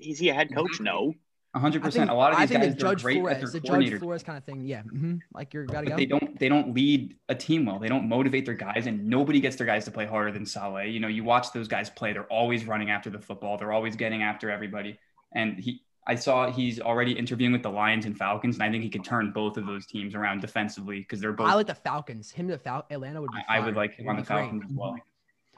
[0.00, 0.68] is he a head coach?
[0.80, 0.84] Exactly.
[0.86, 1.14] No.
[1.54, 2.10] Hundred percent.
[2.10, 4.22] A lot of these guys the are Judge great at Flores, their the Judge Flores
[4.22, 4.64] kind of thing.
[4.64, 4.82] Yeah.
[4.82, 5.96] hmm Like you're gotta but go.
[5.96, 7.78] they don't they don't lead a team well.
[7.78, 10.86] They don't motivate their guys, and nobody gets their guys to play harder than Saleh.
[10.88, 13.56] You know, you watch those guys play; they're always running after the football.
[13.58, 14.98] They're always getting after everybody.
[15.34, 18.82] And he, I saw he's already interviewing with the Lions and Falcons, and I think
[18.82, 21.48] he could turn both of those teams around defensively because they're both.
[21.50, 22.30] I like the Falcons.
[22.30, 23.38] Him to Fal- Atlanta would be.
[23.48, 24.40] I, I would like him on the be great.
[24.40, 24.96] Falcons as well.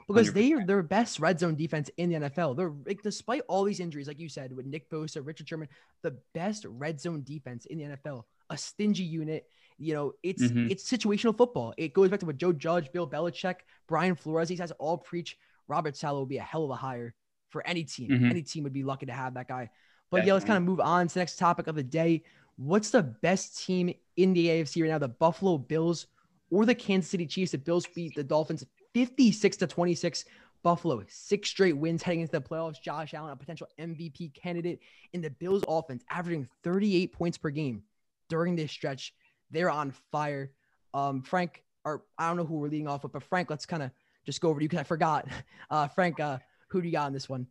[0.07, 0.33] Because 100%.
[0.33, 2.55] they are their best red zone defense in the NFL.
[2.55, 5.69] They're like, despite all these injuries, like you said, with Nick Bosa, Richard Sherman,
[6.01, 8.25] the best red zone defense in the NFL.
[8.49, 9.47] A stingy unit.
[9.77, 10.69] You know, it's Mhm.
[10.69, 11.73] it's situational football.
[11.77, 13.55] It goes back to what Joe Judge, Bill Belichick,
[13.87, 15.37] Brian Flores, these guys all preach.
[15.67, 17.15] Robert Saleh will be a hell of a hire
[17.49, 18.09] for any team.
[18.09, 18.29] Mhm.
[18.29, 19.69] Any team would be lucky to have that guy.
[20.11, 22.23] But yeah, let's kind of move on to the next topic of the day.
[22.55, 24.99] What's the best team in the AFC right now?
[24.99, 26.05] The Buffalo Bills
[26.51, 27.51] or the Kansas City Chiefs?
[27.53, 28.63] The Bills beat the Dolphins
[28.93, 30.25] 56 to 26.
[30.63, 32.81] Buffalo, six straight wins heading into the playoffs.
[32.81, 34.79] Josh Allen, a potential MVP candidate
[35.11, 37.83] in the Bills offense, averaging 38 points per game
[38.29, 39.13] during this stretch.
[39.51, 40.51] They're on fire.
[40.93, 43.83] Um, Frank, or I don't know who we're leading off with, but Frank, let's kind
[43.83, 43.91] of
[44.25, 45.27] just go over to you because I forgot.
[45.69, 47.47] Uh, Frank, uh, who do you got on this one?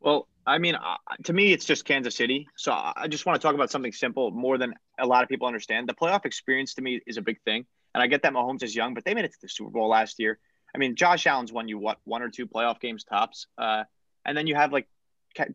[0.00, 2.46] Well, I mean, uh, to me, it's just Kansas City.
[2.56, 5.30] So I I just want to talk about something simple more than a lot of
[5.30, 5.88] people understand.
[5.88, 7.64] The playoff experience to me is a big thing.
[7.96, 9.88] And I get that Mahomes is young, but they made it to the Super Bowl
[9.88, 10.38] last year.
[10.74, 13.84] I mean, Josh Allen's won you what one or two playoff games tops, uh,
[14.26, 14.86] and then you have like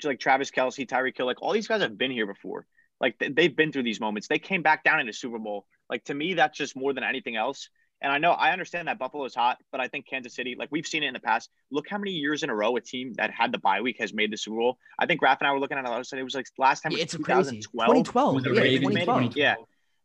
[0.03, 2.65] like Travis Kelce, Tyreek Hill, like all these guys have been here before.
[2.99, 4.27] Like th- they've been through these moments.
[4.27, 5.67] They came back down in the Super Bowl.
[5.87, 7.69] Like to me, that's just more than anything else.
[8.01, 10.69] And I know I understand that Buffalo is hot, but I think Kansas City, like
[10.71, 11.51] we've seen it in the past.
[11.69, 14.15] Look how many years in a row a team that had the bye week has
[14.15, 14.79] made the Super Bowl.
[14.97, 15.89] I think Raph and I were looking at it.
[15.91, 17.61] I said it was like last time Yeah, was it's crazy.
[17.61, 17.87] 2012.
[18.05, 18.45] 2012.
[18.45, 18.95] Yeah, Ravens?
[18.95, 19.37] 2012.
[19.37, 19.55] Yeah.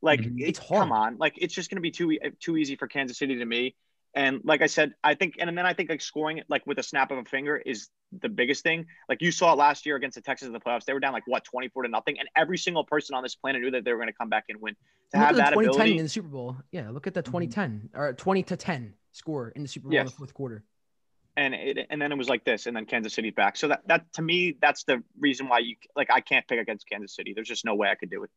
[0.02, 0.36] Like Mhm.
[0.38, 0.80] It's hard.
[0.82, 3.36] come on, like it's just going to be too e- too easy for Kansas City
[3.36, 3.74] to me.
[4.14, 6.78] And like I said, I think, and then I think like scoring it like with
[6.78, 8.86] a snap of a finger is the biggest thing.
[9.10, 11.12] Like you saw it last year against the Texans in the playoffs, they were down
[11.12, 13.84] like what twenty four to nothing, and every single person on this planet knew that
[13.84, 14.74] they were going to come back and win.
[15.12, 16.56] To Look have at the that 2010 ability, in the Super Bowl.
[16.72, 20.06] Yeah, look at the 2010 or 20 to 10 score in the Super Bowl in
[20.06, 20.64] the fourth quarter.
[21.36, 23.56] and it, and then it was like this, and then Kansas City back.
[23.58, 26.88] So that that to me, that's the reason why you like I can't pick against
[26.88, 27.32] Kansas City.
[27.34, 28.30] There's just no way I could do it.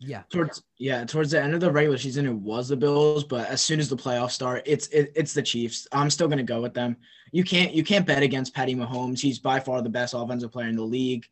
[0.00, 0.22] Yeah.
[0.30, 3.60] Towards yeah, towards the end of the regular season, it was the Bills, but as
[3.60, 5.86] soon as the playoffs start, it's it, it's the Chiefs.
[5.92, 6.96] I'm still gonna go with them.
[7.32, 9.20] You can't you can't bet against Patty Mahomes.
[9.20, 11.26] He's by far the best offensive player in the league.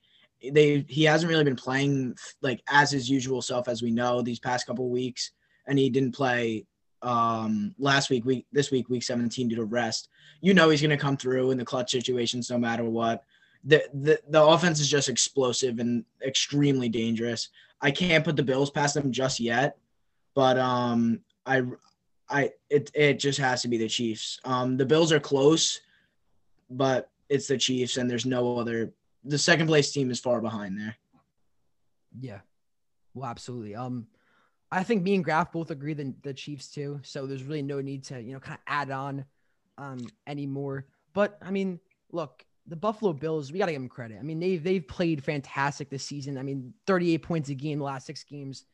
[0.52, 4.38] They he hasn't really been playing like as his usual self as we know these
[4.38, 5.33] past couple weeks,
[5.66, 6.66] and he didn't play
[7.00, 10.09] um last week week this week week 17 due to rest.
[10.42, 13.24] You know he's gonna come through in the clutch situations no matter what.
[13.64, 17.48] The, the the offense is just explosive and extremely dangerous.
[17.81, 19.79] I can't put the Bills past them just yet,
[20.35, 21.62] but um, I,
[22.29, 24.41] I it it just has to be the Chiefs.
[24.45, 25.81] Um, the Bills are close,
[26.71, 28.93] but it's the Chiefs, and there's no other.
[29.25, 30.97] The second place team is far behind there.
[32.21, 32.41] Yeah.
[33.14, 33.75] Well, absolutely.
[33.75, 34.07] Um,
[34.71, 37.01] I think me and Graf both agree the the Chiefs too.
[37.03, 39.25] So there's really no need to you know kind of add on
[39.77, 40.87] um anymore.
[41.14, 41.81] But I mean,
[42.12, 44.18] look, the Buffalo Bills, we gotta give them credit.
[44.20, 46.38] I mean, they've they've played fantastic this season.
[46.38, 48.64] I mean, 38 points a game the last six games.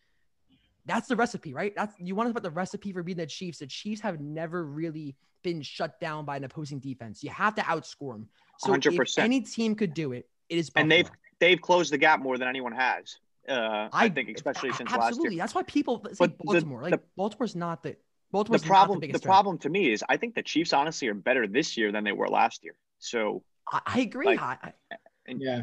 [0.87, 1.72] That's the recipe, right?
[1.74, 3.59] That's you want to talk about the recipe for beating the Chiefs.
[3.59, 7.22] The Chiefs have never really been shut down by an opposing defense.
[7.22, 8.28] You have to outscore them.
[8.59, 9.18] So if 100%.
[9.18, 10.83] any team could do it, it is Buffalo.
[10.83, 13.18] And they've they've closed the gap more than anyone has.
[13.48, 14.96] Uh, I, think, especially since absolutely.
[14.96, 15.09] last year.
[15.09, 15.38] Absolutely.
[15.38, 16.83] That's why people say But the- Baltimore.
[16.83, 17.96] like the- Baltimore's not the The
[18.33, 21.14] Baltimore's problem, Not the, the, problem to me is, I think the Chiefs honestly are
[21.14, 22.74] better this year than they were last year.
[22.98, 24.27] So, I, I agree.
[24.27, 24.96] like, I, I-
[25.29, 25.62] Yeah,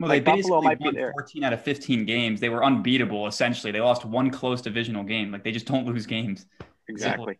[0.00, 1.12] Well, Like, they Buffalo basically might be won there.
[1.12, 2.40] 14 out of 15 games.
[2.40, 3.70] They were unbeatable essentially.
[3.72, 5.30] They lost one close divisional game.
[5.32, 6.46] Like they just don't lose games.
[6.88, 7.38] exactly.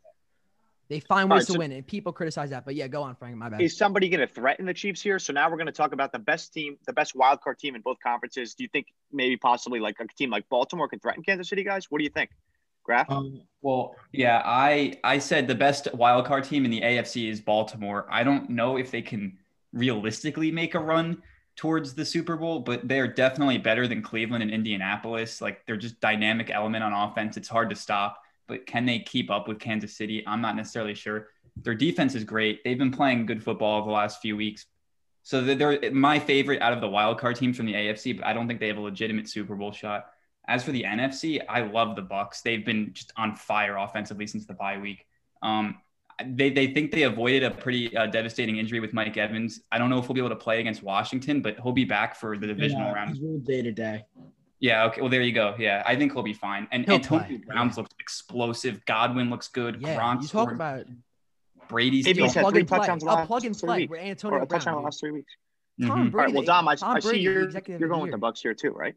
[0.88, 2.64] they find ways right, to so- win, and people criticize that.
[2.64, 3.37] But yeah, go on, Frank.
[3.37, 3.61] My bad.
[3.61, 5.19] Is somebody going to threaten the Chiefs here?
[5.19, 7.75] So now we're going to talk about the best team, the best wild card team
[7.75, 8.55] in both conferences.
[8.55, 11.90] Do you think maybe possibly like a team like Baltimore can threaten Kansas City guys?
[11.90, 12.31] What do you think,
[12.85, 13.11] Graf?
[13.11, 17.40] um, Well, yeah, I I said the best wild card team in the AFC is
[17.40, 18.07] Baltimore.
[18.09, 19.37] I don't know if they can
[19.77, 21.23] realistically make a run
[21.55, 25.41] towards the Super Bowl, but they're definitely better than Cleveland and Indianapolis.
[25.41, 27.37] Like they're just dynamic element on offense.
[27.37, 30.23] It's hard to stop, but can they keep up with Kansas City?
[30.27, 31.29] I'm not necessarily sure.
[31.62, 32.62] Their defense is great.
[32.62, 34.67] They've been playing good football the last few weeks.
[35.23, 38.33] So they're my favorite out of the wild card teams from the AFC, but I
[38.33, 40.07] don't think they have a legitimate Super Bowl shot.
[40.47, 42.43] As for the NFC, I love the Bucs.
[42.43, 45.05] They've been just on fire offensively since the bye week.
[45.43, 45.79] Um,
[46.25, 49.61] they, they think they avoided a pretty uh, devastating injury with Mike Evans.
[49.71, 52.17] I don't know if he'll be able to play against Washington, but he'll be back
[52.17, 53.17] for the divisional yeah, round.
[53.17, 54.05] he's day to day.
[54.59, 54.85] Yeah.
[54.87, 55.03] Okay.
[55.03, 55.55] Well, there you go.
[55.59, 56.67] Yeah, I think he'll be fine.
[56.73, 57.75] And He'll Antonio play, Brown yeah.
[57.77, 58.85] looks explosive.
[58.87, 59.77] Godwin looks good.
[59.81, 60.55] Yeah, Gronk you talk scored.
[60.55, 60.87] about
[61.69, 63.57] Brady's Maybe a he's still- had plug three and play, touchdowns a last plug and
[63.57, 63.91] three play weeks.
[63.91, 64.85] with or Antonio a touchdown Brown.
[64.85, 65.33] last three weeks.
[65.83, 66.11] Tom Mhm.
[66.11, 66.17] Brady.
[66.17, 66.35] right.
[66.35, 68.17] Well, Dom, I, Tom I see Brady, the you're you're of the going with the.
[68.19, 68.95] Bucs here too, right?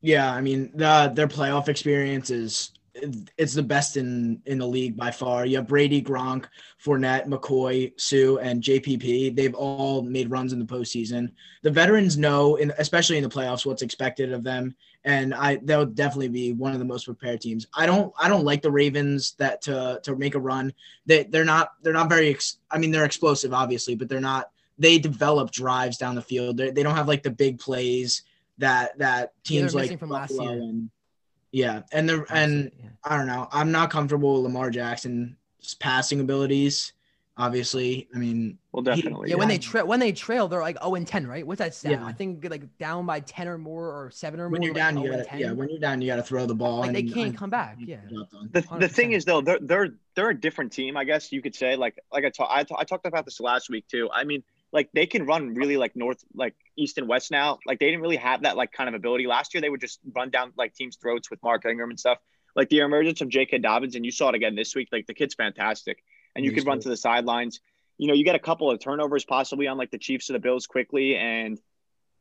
[0.00, 4.96] Yeah, I mean the their playoff experience is it's the best in in the league
[4.96, 5.46] by far.
[5.46, 6.44] You have Brady, Gronk,
[6.84, 9.34] Fournette, McCoy, Suh, and JPP.
[9.34, 11.32] They've all made runs in the postseason.
[11.62, 14.74] The veterans know, in, especially in the playoffs, what's expected of them,
[15.04, 17.66] and I they'll definitely be one of the most prepared teams.
[17.74, 20.72] I don't I don't like the Ravens that to to make a run.
[21.06, 22.30] They they're not they're not very.
[22.30, 24.50] Ex, I mean they're explosive obviously, but they're not.
[24.78, 26.58] They develop drives down the field.
[26.58, 28.22] They they don't have like the big plays
[28.58, 30.62] that that Yeah, teams like missing from last Buffalo year.
[30.62, 30.90] and
[31.52, 32.88] yeah, and the and Yeah.
[33.04, 33.48] I don't know.
[33.52, 35.34] I'm not comfortable with Lamar Jackson's
[35.78, 36.92] passing abilities.
[37.38, 39.30] Obviously, I mean, Well, He- definitely.
[39.30, 39.60] Yeah, when they Yeah.
[39.60, 41.46] trail, when they trail, they're like 0 and 10, right?
[41.46, 41.92] What's that stat?
[41.92, 42.04] Yeah.
[42.06, 44.66] I think like down by 10 or more, or seven or when more.
[44.66, 45.52] you're like down, 0 you gotta yeah.
[45.52, 46.80] When you're down, you gotta throw the ball.
[46.80, 47.76] like they can't and- come back.
[47.80, 48.00] Yeah.
[48.10, 48.50] job done.
[48.52, 51.54] The, the thing is though they're they're they're a different team I guess you could
[51.54, 54.24] say like like I, ta- I, ta- I talked about this last week too I
[54.24, 57.86] mean like they can run really like north like east and west now like they
[57.86, 60.52] didn't really have that like kind of ability last year they would just run down
[60.56, 62.18] like teams throats with Mark Ingram and stuff
[62.54, 63.58] like the emergence of J.K.
[63.58, 66.02] Dobbins and you saw it again this week like the kid's fantastic
[66.34, 66.84] and you He's could run good.
[66.84, 67.60] to the sidelines
[67.98, 70.38] you know you get a couple of turnovers possibly on like the Chiefs or the
[70.38, 71.58] Bills quickly and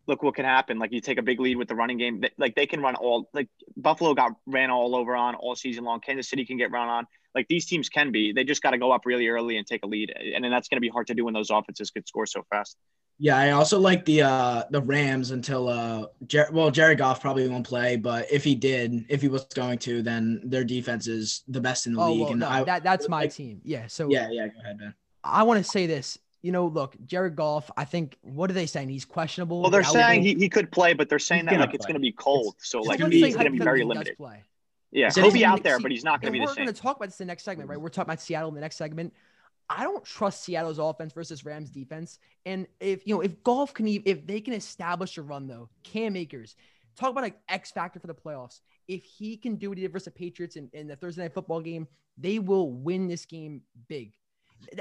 [0.07, 2.55] look what can happen like you take a big lead with the running game like
[2.55, 6.29] they can run all like Buffalo got ran all over on all season long Kansas
[6.29, 8.33] City can get run on like these teams can be.
[8.33, 10.67] They just got to go up really early and take a lead, and then that's
[10.67, 12.75] going to be hard to do when those offenses could score so fast.
[13.19, 17.47] Yeah, I also like the uh the Rams until uh Jer- well Jerry Goff probably
[17.47, 21.43] won't play, but if he did, if he was going to, then their defense is
[21.47, 22.21] the best in the Oh, league.
[22.21, 23.61] well, and no, I that, that's my like- team.
[23.63, 23.87] Yeah.
[23.87, 24.93] So yeah yeah go ahead man.
[25.23, 26.17] I want to say this.
[26.41, 28.89] You know, look, Jared Goff, I think, what are they saying?
[28.89, 29.61] He's questionable.
[29.61, 30.01] Well, they're eligible.
[30.01, 32.55] saying he, he could play, but they're saying that like it's going to be cold,
[32.59, 34.17] so So like be- say he's going to be very hypothetically he does limited.
[34.17, 34.43] play.
[34.91, 36.61] Yeah, So he'll be out there, see- but he's not going to be the same.
[36.63, 37.79] we're going to talk about this in the next segment, right?
[37.79, 39.13] We're talking about Seattle in the next segment.
[39.69, 42.19] I don't trust Seattle's offense versus Rams defense.
[42.45, 46.17] And if you know, if Goff can, if they can establish a run though, Cam
[46.17, 46.55] Akers,
[46.97, 48.59] talk about like X factor for the playoffs.
[48.89, 51.33] If he can do what he did versus the Patriots in, in the Thursday night
[51.33, 54.11] football game, they will win this game big.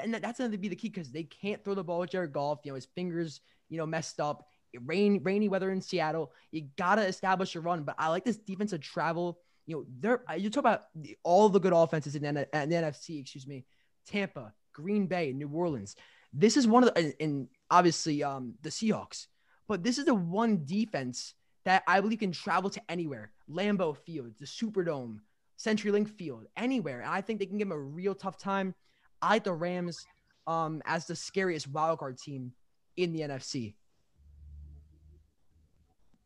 [0.03, 2.33] And that's going to be the key because they can't throw the ball with Jared
[2.33, 2.61] Goff.
[2.65, 4.47] You know, his fingers, you know, messed up.
[4.85, 6.31] Rain, rainy weather in Seattle.
[6.53, 7.83] You gotta establish a run.
[7.83, 9.39] But I like this defense defensive travel.
[9.67, 12.77] You know, they're you talk about the, all the good offenses in the, in the
[12.77, 13.21] NFC.
[13.21, 13.65] Excuse me,
[14.07, 15.97] Tampa, Green Bay, New Orleans.
[16.33, 19.27] This is one of the and, and obviously um the Seahawks.
[19.67, 23.33] But this is the one defense that I believe can travel to anywhere.
[23.49, 25.19] Lambeau Field, the Superdome,
[25.59, 27.01] CenturyLink Field, anywhere.
[27.01, 28.75] And I think they can give them a real tough time.
[29.23, 30.07] I like the Rams
[30.47, 32.53] um as the scariest wildcard team
[32.97, 33.75] in the NFC.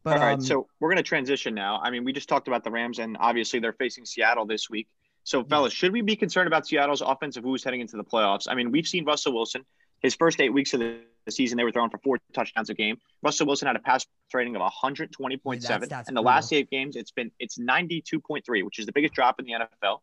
[0.04, 1.80] But All right, um, so we're going to transition now.
[1.82, 4.86] I mean, we just talked about the Rams, and obviously they're facing Seattle this week.
[5.24, 8.46] So, fellas, should we be concerned about Seattle's offensive woes heading into the playoffs?
[8.46, 9.64] I mean, we've seen Russell Wilson.
[10.00, 12.98] His first eight weeks of the season, they were throwing for four touchdowns a game.
[13.22, 15.62] Russell Wilson had a pass rating of 120.7.
[15.62, 19.40] Yeah, and the last eight games, it's been it's 92.3, which is the biggest drop
[19.40, 20.00] in the NFL.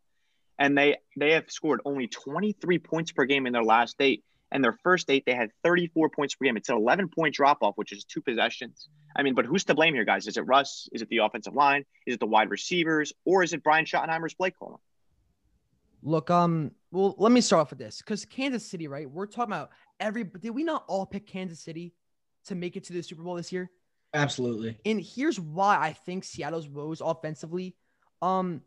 [0.62, 4.22] And they they have scored only 23 points per game in their last eight.
[4.52, 6.56] And their first eight, they had 34 points per game.
[6.56, 8.88] It's an 11 point drop off, which is two possessions.
[9.16, 10.28] I mean, but who's to blame here, guys?
[10.28, 10.88] Is it Russ?
[10.92, 11.84] Is it the offensive line?
[12.06, 13.12] Is it the wide receivers?
[13.24, 14.78] Or is it Brian Schottenheimer's play calling?
[16.04, 19.10] Look, um, well, let me start off with this because Kansas City, right?
[19.10, 20.22] We're talking about every.
[20.22, 21.92] Did we not all pick Kansas City
[22.46, 23.68] to make it to the Super Bowl this year?
[24.14, 24.78] Absolutely.
[24.84, 27.74] And here's why I think Seattle's woes offensively,
[28.20, 28.60] um,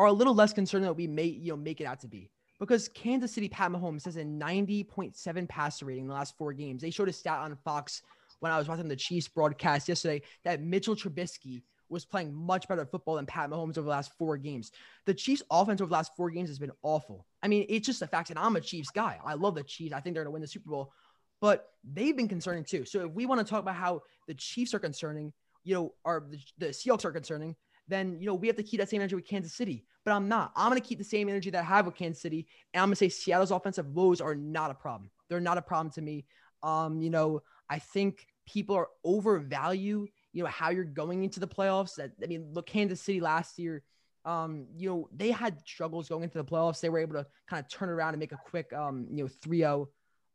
[0.00, 2.30] are a little less concerned that we may, you know, make it out to be
[2.58, 6.80] because Kansas City Pat Mahomes has a 90.7 passer rating in the last four games.
[6.80, 8.00] They showed a stat on Fox
[8.38, 11.60] when I was watching the Chiefs broadcast yesterday that Mitchell Trubisky
[11.90, 14.72] was playing much better football than Pat Mahomes over the last four games.
[15.04, 17.26] The Chiefs offense over the last four games has been awful.
[17.42, 19.18] I mean, it's just a fact, and I'm a Chiefs guy.
[19.22, 19.92] I love the Chiefs.
[19.92, 20.94] I think they're going to win the Super Bowl,
[21.42, 22.86] but they've been concerning too.
[22.86, 26.24] So if we want to talk about how the Chiefs are concerning, you know, or
[26.30, 27.54] the, the Seahawks are concerning,
[27.90, 29.84] then you know we have to keep that same energy with Kansas City.
[30.04, 30.52] But I'm not.
[30.56, 32.88] I'm going to keep the same energy that I have with Kansas City, and I'm
[32.88, 35.10] going to say Seattle's offensive woes are not a problem.
[35.28, 36.24] They're not a problem to me.
[36.62, 41.48] Um, you know, I think people are overvalue, you know, how you're going into the
[41.48, 41.96] playoffs.
[41.96, 43.82] That I mean, look, Kansas City last year,
[44.24, 46.80] um, you know, they had struggles going into the playoffs.
[46.80, 49.30] They were able to kind of turn around and make a quick, um, you know,
[49.46, 49.86] 3-0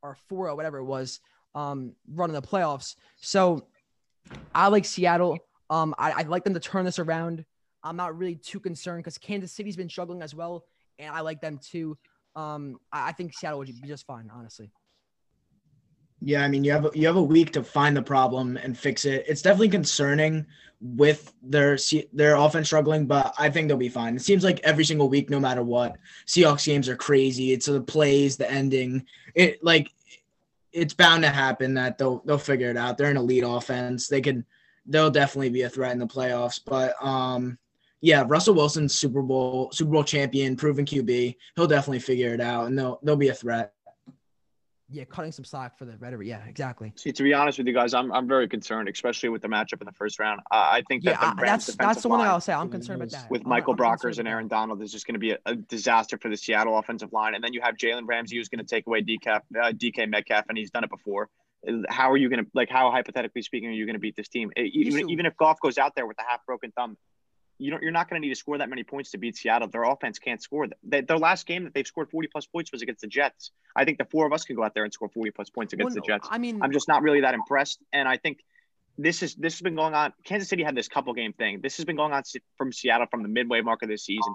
[0.01, 1.19] or 4-0, whatever it was,
[1.53, 2.95] um, run in the playoffs.
[3.17, 3.67] So
[4.53, 5.39] I like Seattle.
[5.69, 7.45] Um, I, I'd like them to turn this around.
[7.85, 10.65] I'm not really too concerned because Kansas City's been struggling as well,
[10.99, 11.97] and I like them too.
[12.35, 14.71] Um, I, I think Seattle would be just fine, honestly.
[16.21, 18.77] Yeah, I mean, you have a, you have a week to find the problem and
[18.77, 19.25] fix it.
[19.27, 20.45] It's definitely concerning
[20.81, 21.77] with their
[22.13, 24.15] their offense struggling, but I think they'll be fine.
[24.15, 27.51] It seems like every single week, no matter what, Seahawks games are crazy.
[27.53, 29.05] It's the plays, the ending.
[29.35, 29.91] It like
[30.71, 32.97] it's bound to happen that they'll they'll figure it out.
[32.97, 34.07] They're an elite offense.
[34.07, 34.45] They can
[34.87, 36.59] they'll definitely be a threat in the playoffs.
[36.65, 37.57] But um,
[38.01, 41.35] yeah, Russell Wilson's Super Bowl Super Bowl champion, proven QB.
[41.55, 43.75] He'll definitely figure it out, and they'll they'll be a threat
[44.89, 46.27] yeah, cutting some slack for the rhetoric.
[46.27, 46.93] Yeah, exactly.
[46.95, 49.81] See, to be honest with you guys, I'm I'm very concerned, especially with the matchup
[49.81, 50.41] in the first round.
[50.51, 52.53] Uh, I think that yeah, that's that's the one thing I'll say.
[52.53, 53.29] I'm concerned about that.
[53.31, 56.19] With Michael I'm, Brockers and Aaron Donald, is just going to be a, a, disaster
[56.19, 57.33] for the Seattle offensive line.
[57.33, 59.39] And then you have Jalen Ramsey, who's going to take away DK, uh,
[59.71, 61.29] DK Metcalf, and he's done it before.
[61.89, 62.69] How are you going to like?
[62.69, 64.51] How hypothetically speaking, are you going to beat this team?
[64.55, 66.95] Even, even if Goff goes out there with a half broken thumb,
[67.57, 69.67] you don't, you're not going to need to score that many points to beat Seattle.
[69.67, 70.67] Their offense can't score.
[70.83, 73.51] They, their last game that they've scored 40 plus points was against the Jets.
[73.75, 75.73] I think the four of us can go out there and score 40 plus points
[75.73, 76.27] against well, the Jets.
[76.29, 77.79] I mean, I'm just not really that impressed.
[77.93, 78.39] And I think
[78.97, 80.13] this is this has been going on.
[80.23, 81.59] Kansas City had this couple game thing.
[81.61, 82.23] This has been going on
[82.57, 84.33] from Seattle from the midway mark of this season.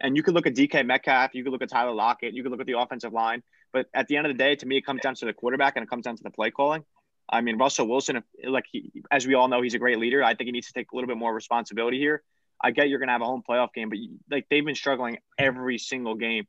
[0.00, 2.50] And you could look at DK Metcalf, you could look at Tyler Lockett, you could
[2.50, 3.42] look at the offensive line.
[3.72, 5.76] But at the end of the day, to me, it comes down to the quarterback
[5.76, 6.84] and it comes down to the play calling.
[7.28, 10.24] I mean, Russell Wilson, like he, as we all know, he's a great leader.
[10.24, 12.22] I think he needs to take a little bit more responsibility here.
[12.62, 14.74] I get you're going to have a home playoff game, but you, like they've been
[14.74, 16.46] struggling every single game.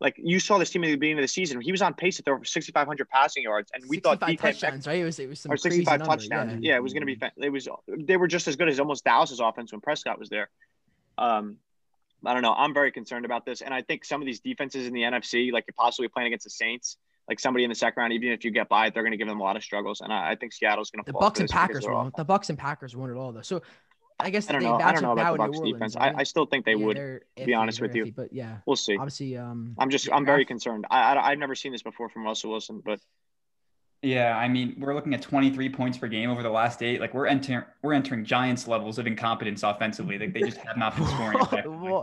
[0.00, 2.16] Like you saw this team at the beginning of the season, he was on pace
[2.16, 4.98] to throw for 6,500 passing yards, and we thought DK touchdowns, right?
[4.98, 6.52] It was it was some or 65 touchdowns.
[6.60, 6.72] Yeah.
[6.72, 6.76] yeah.
[6.76, 7.18] it was going to be.
[7.38, 10.50] It was they were just as good as almost Dallas's offense when Prescott was there.
[11.16, 11.58] Um,
[12.26, 12.54] I don't know.
[12.54, 15.52] I'm very concerned about this, and I think some of these defenses in the NFC,
[15.52, 16.96] like you're possibly playing against the Saints,
[17.28, 19.18] like somebody in the second round, even if you get by it, they're going to
[19.18, 20.00] give them a lot of struggles.
[20.00, 21.12] And I, I think Seattle's going to.
[21.12, 22.16] The Bucs and Packers won't.
[22.16, 23.42] The Bucs and Packers won't at all though.
[23.42, 23.62] So
[24.20, 24.76] I guess I don't know.
[24.76, 25.96] I don't know about the Bucs Orleans, defense.
[25.96, 26.14] Right?
[26.14, 26.96] I, I still think they yeah, would.
[26.96, 28.96] To be honest with iffy, you, but yeah, we'll see.
[28.96, 30.86] Obviously, um, I'm just I'm very concerned.
[30.90, 33.00] I, I have never seen this before from Russell Wilson, but
[34.04, 37.00] yeah, I mean, we're looking at 23 points per game over the last eight.
[37.00, 40.18] Like we're entering we're entering Giants levels of incompetence offensively.
[40.18, 42.02] Like they just have not been scoring effectively.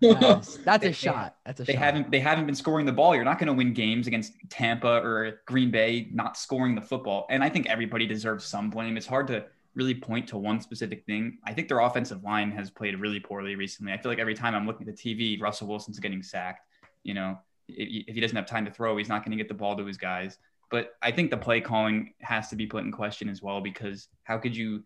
[0.00, 1.36] that's, that's a shot.
[1.44, 1.82] That's a they shot.
[1.82, 3.14] haven't they haven't been scoring the ball.
[3.14, 7.26] You're not going to win games against Tampa or Green Bay not scoring the football.
[7.28, 8.96] And I think everybody deserves some blame.
[8.96, 9.44] It's hard to
[9.74, 11.38] really point to one specific thing.
[11.46, 13.92] I think their offensive line has played really poorly recently.
[13.92, 16.66] I feel like every time I'm looking at the TV, Russell Wilson's getting sacked.
[17.04, 19.54] You know, if he doesn't have time to throw, he's not going to get the
[19.54, 20.38] ball to his guys.
[20.70, 24.08] But I think the play calling has to be put in question as well because
[24.24, 24.84] how could you,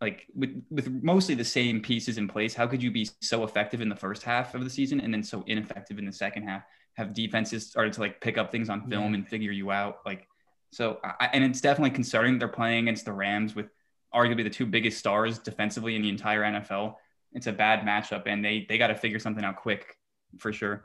[0.00, 3.80] like, with with mostly the same pieces in place, how could you be so effective
[3.80, 6.64] in the first half of the season and then so ineffective in the second half?
[6.94, 9.18] Have defenses started to like pick up things on film yeah.
[9.18, 10.26] and figure you out, like.
[10.70, 12.38] So, I, and it's definitely concerning.
[12.38, 13.66] They're playing against the Rams with
[14.14, 16.94] arguably the two biggest stars defensively in the entire NFL.
[17.32, 19.96] It's a bad matchup, and they they got to figure something out quick
[20.38, 20.84] for sure.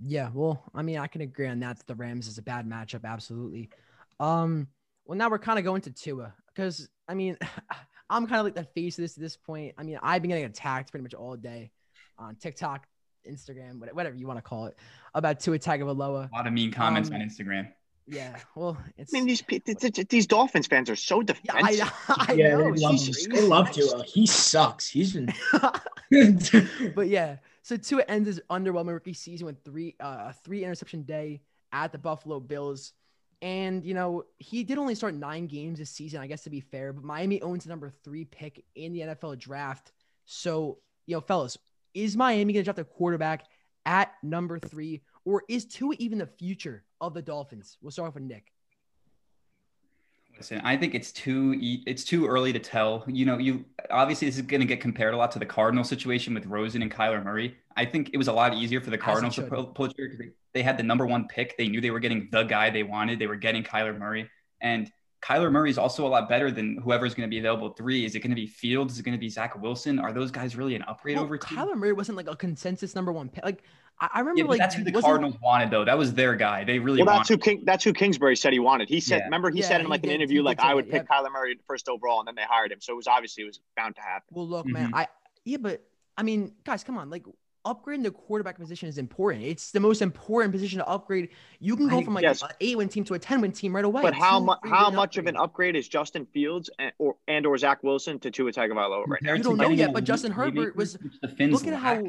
[0.00, 1.84] Yeah, well, I mean, I can agree on that.
[1.86, 3.70] the Rams is a bad matchup, absolutely.
[4.20, 4.68] Um,
[5.04, 7.36] well, now we're kind of going to Tua because I mean,
[8.10, 9.74] I'm kind of like the face of this at this point.
[9.76, 11.70] I mean, I've been getting attacked pretty much all day
[12.18, 12.86] on TikTok,
[13.28, 14.78] Instagram, whatever you want to call it,
[15.14, 16.30] about Tua Tagovailoa.
[16.30, 17.68] A lot of mean comments um, on Instagram.
[18.10, 19.14] Yeah, well, it's.
[19.14, 19.42] I mean, these
[20.08, 21.76] these Dolphins fans are so defensive.
[21.76, 22.74] Yeah, I, I yeah know.
[22.74, 24.02] They love, they love Tua.
[24.04, 24.88] He sucks.
[24.88, 25.32] He's been.
[26.94, 31.42] but yeah, so Tua ends his underwhelming rookie season with three uh three interception day
[31.70, 32.94] at the Buffalo Bills.
[33.42, 36.60] And you know, he did only start nine games this season, I guess to be
[36.60, 39.92] fair, but Miami owns the number three pick in the NFL draft.
[40.24, 41.58] So, you know, fellas,
[41.92, 43.44] is Miami gonna draft a quarterback
[43.84, 47.76] at number three, or is Tua even the future of the Dolphins?
[47.82, 48.50] We'll start off with Nick.
[50.34, 51.54] Listen, I think it's too
[51.86, 53.04] it's too early to tell.
[53.06, 55.84] You know, you obviously this is going to get compared a lot to the Cardinal
[55.84, 57.56] situation with Rosen and Kyler Murray.
[57.76, 60.62] I think it was a lot easier for the Cardinals to pull, trigger because they
[60.62, 61.58] had the number one pick.
[61.58, 63.18] They knew they were getting the guy they wanted.
[63.18, 64.30] They were getting Kyler Murray,
[64.62, 68.04] and Kyler Murray is also a lot better than whoever's going to be available three.
[68.04, 68.94] Is it going to be Fields?
[68.94, 69.98] Is it going to be Zach Wilson?
[69.98, 71.36] Are those guys really an upgrade well, over?
[71.36, 73.44] Kyler Murray wasn't like a consensus number one pick.
[73.44, 73.64] Like
[74.00, 75.84] I, remember, yeah, like that's who the Cardinals wanted, though.
[75.84, 76.64] That was their guy.
[76.64, 77.02] They really.
[77.02, 77.62] Well, that's who King.
[77.64, 78.88] That's who Kingsbury said he wanted.
[78.88, 79.24] He said, yeah.
[79.24, 81.08] remember, he yeah, said in like an interview, like I would pick yep.
[81.08, 82.80] Kyler Murray first overall, and then they hired him.
[82.80, 84.28] So it was obviously it was bound to happen.
[84.30, 84.74] Well, look, mm-hmm.
[84.74, 85.08] man, I
[85.44, 85.82] yeah, but
[86.16, 87.24] I mean, guys, come on, like
[87.66, 89.44] upgrading the quarterback position is important.
[89.44, 91.30] It's the most important position to upgrade.
[91.60, 92.42] You can go from like yes.
[92.42, 94.02] an eight win team to a ten win team right away.
[94.02, 95.34] But how much how much upgrade.
[95.34, 99.06] of an upgrade is Justin Fields and or and or Zach Wilson to Tua Tagovailoa
[99.06, 99.34] right now?
[99.34, 100.98] You don't know yet, but Justin Herbert was.
[101.38, 102.02] Look at how.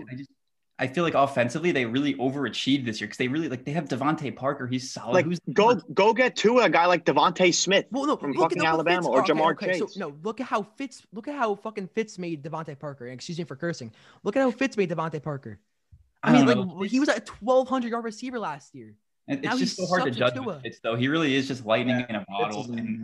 [0.82, 3.86] I feel like offensively they really overachieved this year because they really like they have
[3.86, 4.66] DeVante Parker.
[4.66, 5.14] He's solid.
[5.14, 8.66] Like Who's go go get to a guy like DeVonta Smith well, no, from fucking
[8.66, 9.94] Alabama Fitz, or okay, Ja'Marr okay, Chase.
[9.94, 13.08] So, no, look at how Fitz look at how fucking Fitz made DeVante Parker.
[13.08, 13.92] Excuse me for cursing.
[14.24, 15.60] Look at how Fitz made DeVante Parker.
[16.24, 16.82] I, I mean, like know.
[16.84, 18.96] he was a twelve hundred yard receiver last year.
[19.28, 20.62] And it's he just so hard to sucks judge with with Tua.
[20.62, 20.96] Fitz, though.
[20.96, 22.64] He really is just lightning in a bottle.
[22.72, 23.04] And.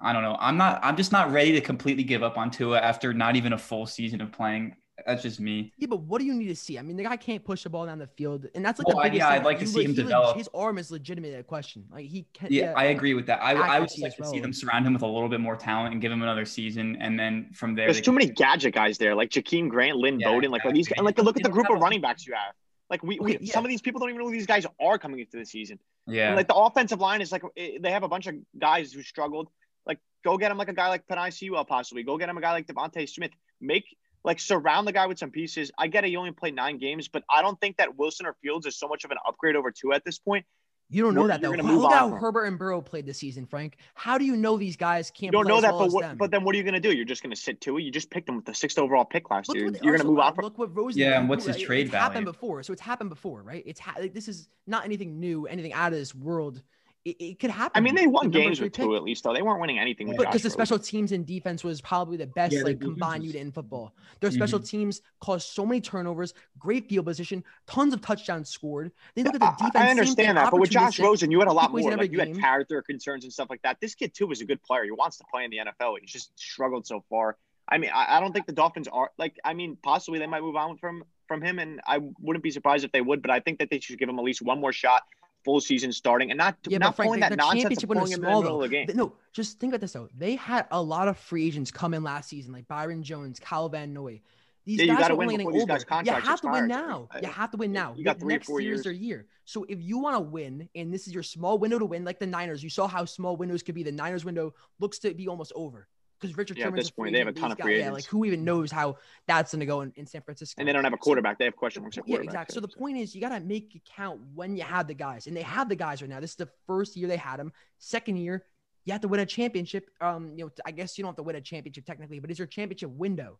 [0.00, 0.36] I don't know.
[0.40, 0.80] I'm not.
[0.82, 3.86] I'm just not ready to completely give up on Tua after not even a full
[3.86, 4.74] season of playing.
[5.06, 5.72] That's just me.
[5.76, 6.78] Yeah, but what do you need to see?
[6.78, 8.96] I mean, the guy can't push the ball down the field, and that's like Well,
[8.98, 9.40] the I- biggest yeah, thing.
[9.40, 10.36] I'd like to see le- him he leg- develop.
[10.36, 11.84] His arm is legitimate a question.
[11.90, 12.48] Like he can.
[12.52, 13.42] Yeah, I agree with that.
[13.42, 14.30] I, I would like as to well.
[14.30, 16.96] see them surround him with a little bit more talent and give him another season,
[17.00, 17.86] and then from there.
[17.86, 20.52] There's too can- many gadget guys there, like Jakeem Grant, Lynn Yeah, Bowden.
[20.52, 21.00] Like are these, exactly.
[21.00, 22.54] and like look at the group of running backs you have.
[22.88, 24.98] Like we, we Okay, some of these people don't even know who these guys are
[24.98, 25.78] coming into the season.
[26.06, 26.28] Yeah.
[26.28, 29.02] And like the offensive line is like eh, they have a bunch of guys who
[29.02, 29.48] struggled.
[29.86, 32.04] Like go get him like a guy like Penei Sewell possibly.
[32.04, 33.32] Go get him a guy like DeVonta Smith.
[33.60, 33.84] Make
[34.24, 35.70] like surround the guy with some pieces.
[35.78, 38.34] I get it, you only played nine games, but I don't think that Wilson or
[38.42, 40.46] Fields is so much of an upgrade over Tua at this point.
[40.90, 41.48] You don't know You're- that though.
[41.48, 43.76] you're gonna move Look how on Herbert and Burrow played this season, Frank.
[43.94, 45.24] How do you know these guys can't?
[45.24, 46.18] You don't play know as that, well but what?
[46.18, 46.92] But then what are you going to do?
[46.92, 47.82] You're just going to sit to it.
[47.82, 49.66] You just picked them with the sixth overall pick last Look year.
[49.70, 50.44] what- You're going to move on from.
[50.44, 51.00] Look what Rosen.
[51.00, 51.16] Yeah, did.
[51.20, 51.88] and what's his It's value?
[51.90, 53.62] happened before, so it's happened before, right?
[53.66, 56.62] It's ha- like, this is not anything new, anything out of this world.
[57.04, 57.72] It, it could happen.
[57.74, 59.34] I mean, they won The games with Tua at least, though.
[59.34, 62.26] They weren't winning anything with But because the special teams and defense was probably the
[62.26, 63.94] best Yeah, like combined was- unit in football.
[64.20, 64.64] Their special Mm-hmm.
[64.78, 68.90] teams caused so many turnovers, great field position, tons of touchdowns scored.
[69.14, 69.74] They look at the I- defense.
[69.76, 71.04] I same understand that, but with Josh opportunistic.
[71.04, 71.94] Rosen, you had a lot more.
[71.94, 73.78] Like you had character concerns and stuff like that.
[73.80, 74.84] This kid Tua is a good player.
[74.84, 75.96] He wants to play in the NFL.
[76.00, 77.36] He's just struggled so far.
[77.68, 79.38] I mean, I, I don't think the Dolphins are like.
[79.44, 82.84] I mean, possibly they might move on from from him, and I wouldn't be surprised
[82.84, 83.20] if they would.
[83.22, 85.02] But I think that they should give him at least one more shot,
[85.44, 88.12] full season starting, and not Yeah, not but Frank, pulling the, that nonsense of pulling
[88.12, 88.88] in the middle of the game.
[88.94, 90.08] No, just think about this though.
[90.16, 93.68] They had a lot of free agents come in last season, like Byron Jones, Kyle
[93.68, 94.20] Van Noy.
[94.66, 95.74] These Yeah, guys are only getting older.
[95.74, 97.08] Uh, you have to win now.
[97.20, 97.92] You have to win now.
[97.96, 98.82] you got The three or next four years.
[98.82, 99.26] their year.
[99.44, 102.18] So if you want to win, and this is your small window to win, like
[102.18, 103.82] the Niners, you saw how small windows could be.
[103.82, 105.86] The Niners window looks to be almost over
[106.24, 108.24] because Richard Yeah, at this point, they have a ton of free Yeah, like who
[108.24, 108.96] even knows how
[109.26, 110.60] that's going to go in, in San Francisco?
[110.60, 111.38] And they don't have a quarterback.
[111.38, 112.54] They have question marks yeah, exactly.
[112.54, 115.26] So the point is, you got to make it count when you have the guys,
[115.26, 116.20] and they have the guys right now.
[116.20, 117.52] This is the first year they had them.
[117.78, 118.44] Second year,
[118.84, 119.90] you have to win a championship.
[120.00, 122.38] Um, you know, I guess you don't have to win a championship technically, but it's
[122.38, 123.38] your championship window.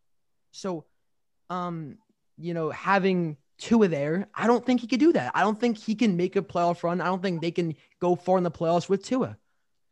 [0.53, 0.85] So,
[1.51, 1.99] um,
[2.37, 5.33] you know, having Tua there, I don't think he could do that.
[5.35, 7.01] I don't think he can make a playoff run.
[7.01, 9.37] I don't think they can go far in the playoffs with Tua.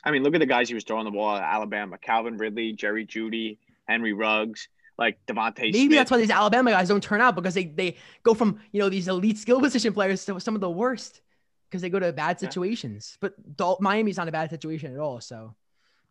[0.05, 2.73] I mean, look at the guys he was throwing the ball at Alabama: Calvin Ridley,
[2.73, 5.61] Jerry Jeudy, Henry Ruggs, like DeVonta.
[5.61, 5.91] Maybe Smith.
[5.99, 8.89] that's why these Alabama guys don't turn out because they they go from you know
[8.89, 11.21] these elite skill position players to some of the worst
[11.69, 12.49] because they go to bad Yeah.
[12.49, 13.17] situations.
[13.21, 15.21] But Dol- Miami's not a bad situation at all.
[15.21, 15.55] So,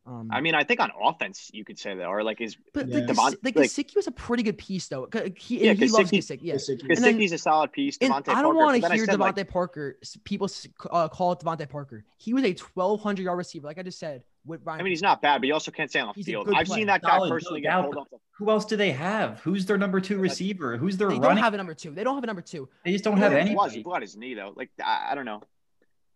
[0.06, 2.88] um, I mean, I think on offense, you could say they are like is but
[2.88, 2.95] Yeah.
[2.99, 5.08] like, Devon- Devon, like, like- Gesicki was a pretty good piece though.
[5.36, 6.39] He, Yeah, he loves Gesicki- Gesicki.
[6.41, 6.56] Yeah.
[6.56, 6.89] Gesicki.
[6.89, 7.97] And then- a solid piece.
[8.02, 9.97] And Devontae I don't want to hear said, Devontae like, Parker.
[10.24, 10.49] People
[10.89, 12.04] uh, call it Devontae Parker.
[12.18, 14.24] He was a 1,200 yard receiver, like I just said.
[14.43, 16.26] With Ryan I mean, he's not bad, but you also can't stay on the He's
[16.26, 16.47] field.
[16.52, 16.80] I've player.
[16.80, 18.10] seen that guy Solid, personally no get pulled off.
[18.10, 19.39] The, Who else do they have?
[19.41, 20.78] Who's their number two receiver?
[20.78, 21.91] Who's their They don't have a number two.
[21.91, 22.68] They don't have a number two.
[22.84, 23.84] they just don't Who have it was, he any.
[23.84, 24.52] blew out his knee though.
[24.56, 25.43] Like I, I don't know.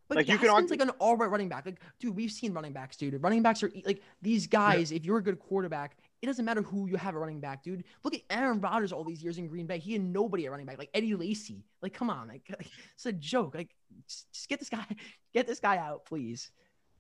[0.08, 1.66] But Like, like you could Gaskins argue- like an all right running back.
[1.66, 3.22] Like, dude, we've seen running backs, dude.
[3.24, 4.92] Running backs are like these guys.
[4.92, 7.84] If you're a good quarterback, it doesn't matter who you have a running back, dude.
[8.04, 9.80] Look at Aaron Rodgers all these years in Green Bay.
[9.80, 11.64] He had nobody at running back, like Eddie Lacy.
[11.82, 13.56] Like, come on, like, like, it's a joke.
[13.56, 13.70] Like,
[14.08, 14.86] just, just get this guy,
[15.34, 16.52] get this guy out, please.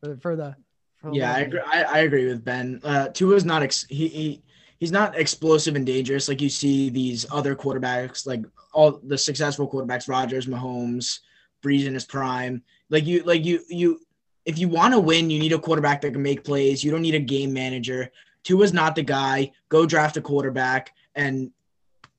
[0.03, 0.56] For, for the,
[0.95, 1.62] for the Yeah, I agree.
[1.66, 2.82] I, I agree with Ben.
[2.84, 4.43] Uh, Tua's not ex- he, he
[4.80, 8.43] he's not explosive and dangerous like you see these other quarterbacks, like
[8.74, 11.20] all the successful quarterbacks, Rodgers, Mahomes,
[11.66, 12.61] Brees in his prime.
[12.89, 13.99] Like you, like you, you.
[14.45, 16.84] If you want to win, you need a quarterback that can make plays.
[16.84, 18.11] You don't need a game manager.
[18.43, 19.51] Tua's not the guy.
[19.70, 21.51] Go draft a quarterback and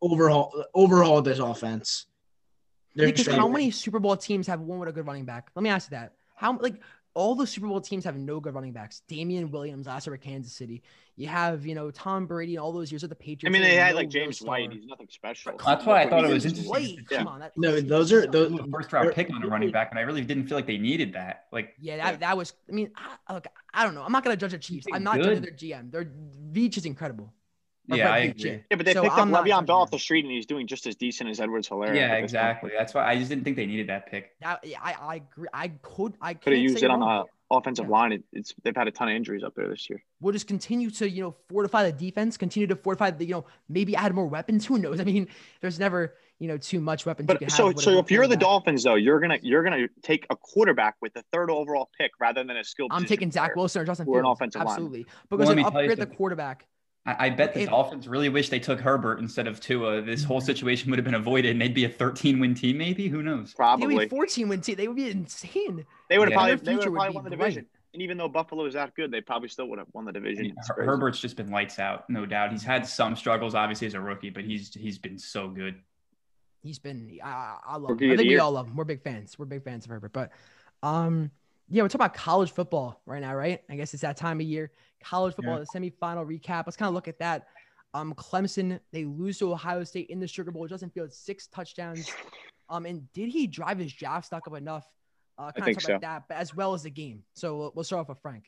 [0.02, 2.06] overhaul overhaul this offense.
[2.96, 5.50] They're because how many Super Bowl teams have one with a good running back?
[5.54, 6.14] Let me ask you that.
[6.34, 6.80] How like
[7.16, 9.00] all the Super Bowl teams have no good running backs.
[9.08, 10.82] Damien Williams last year at Kansas City.
[11.16, 13.46] You have you know Tom Brady and all those years at the Patriots.
[13.46, 14.48] I mean, they had no like real James star.
[14.48, 14.72] White.
[14.72, 15.54] He's nothing special.
[15.64, 16.50] That's why I thought it was did.
[16.58, 16.70] interesting.
[16.70, 17.18] White, Yeah.
[17.18, 18.52] come on, that, No, those are those.
[18.52, 20.66] Ooh, a first round pick on a running back, and I really didn't feel like
[20.66, 21.46] they needed that.
[21.52, 22.52] Like, Yeah, that, that was.
[22.68, 22.90] I mean,
[23.26, 24.02] I, look, I don't know.
[24.02, 24.86] I'm not gonna judge the Chiefs.
[24.92, 25.24] I'm not good.
[25.24, 25.90] judging their GM.
[25.90, 26.04] Their
[26.52, 27.32] Veach is incredible.
[27.90, 28.50] Or yeah, I agree.
[28.70, 30.46] Yeah, but they So picked I'm up not Le'Veon Bell off the street, and he's
[30.46, 31.94] doing just as decent as Edwards Helaire.
[31.94, 32.70] Yeah, exactly.
[32.76, 34.32] That's why I just didn't think they needed that pick.
[34.40, 35.48] That yeah, I, I agree.
[35.52, 36.14] I could.
[36.20, 37.90] I Could have used it on the offensive Yeah.
[37.92, 38.12] line.
[38.12, 40.02] It, it's they've had a ton of injuries up there this year.
[40.20, 42.36] We'll just continue to you know fortify the defense.
[42.36, 44.66] Continue to fortify the you know maybe add more weapons.
[44.66, 44.98] Who knows?
[45.00, 45.28] I mean,
[45.60, 47.26] there's never you know too much weapons.
[47.28, 48.36] you But can so have so if you're the.
[48.36, 52.42] Dolphins though, you're gonna you're gonna take a quarterback with the third overall pick rather
[52.42, 52.90] than a skilled.
[52.92, 53.62] I'm taking Zach player.
[53.62, 54.36] Wilson or Justin Or an Fields.
[54.40, 54.72] offensive lineman.
[54.74, 56.16] Absolutely, because let they me tell you upgrade the something.
[56.16, 56.66] quarterback.
[57.06, 60.02] I, I bet the If- Dolphins really wish they took Herbert instead of Tua.
[60.02, 60.44] This whole Mhm.
[60.46, 63.08] situation would have been avoided, and they'd be a 13 win team, maybe.
[63.08, 63.36] Who knows?
[63.36, 64.76] They would Probably be 14 win team.
[64.76, 65.86] They would be insane.
[66.08, 66.36] they would have Yeah.
[66.36, 67.38] probably Their they would have probably be won the great.
[67.38, 67.66] division.
[67.94, 70.12] And even though Buffalo is that good, they probably still would have won the I
[70.12, 70.42] division.
[70.44, 72.52] mean, Her- Herbert's just been lights out, no doubt.
[72.52, 75.76] He's had some struggles, obviously, as a rookie, but he's he's been so good.
[76.62, 78.12] He's been I, I love Rookie him.
[78.12, 78.76] I think we all love him.
[78.76, 79.38] We're big fans.
[79.38, 80.12] We're big fans of Herbert.
[80.12, 80.32] But
[80.82, 81.30] um,
[81.68, 83.60] yeah, we're talking about college football right now, right?
[83.68, 84.70] I guess it's that time of year.
[85.02, 86.64] College football, the semifinal recap.
[86.66, 87.48] Let's kind of look at that.
[87.94, 90.66] Um, Clemson they lose to Ohio State in the Sugar Bowl.
[90.66, 92.10] Justin Fields six touchdowns.
[92.68, 94.84] Um, and did he drive his draft stock up enough?
[95.38, 95.92] Uh, kind think of so.
[95.92, 97.22] about that, but as well as the game.
[97.34, 98.44] So we'll, we'll start off with Frank.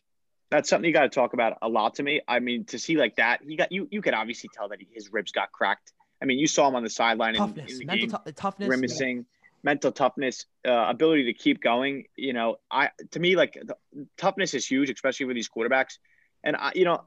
[0.51, 2.23] That's something you got to talk about a lot to me.
[2.27, 3.87] I mean, to see like that, he got you.
[3.91, 5.93] You could obviously tell that he, his ribs got cracked.
[6.23, 8.33] I mean, you saw him on the sideline in, Toughness, in the mental game, the
[8.33, 8.69] toughness.
[8.69, 9.27] grimacing,
[9.63, 12.05] mental toughness, uh, ability to keep going.
[12.17, 13.77] You know, I to me like the,
[14.17, 15.99] toughness is huge, especially with these quarterbacks.
[16.45, 17.03] And I, you know,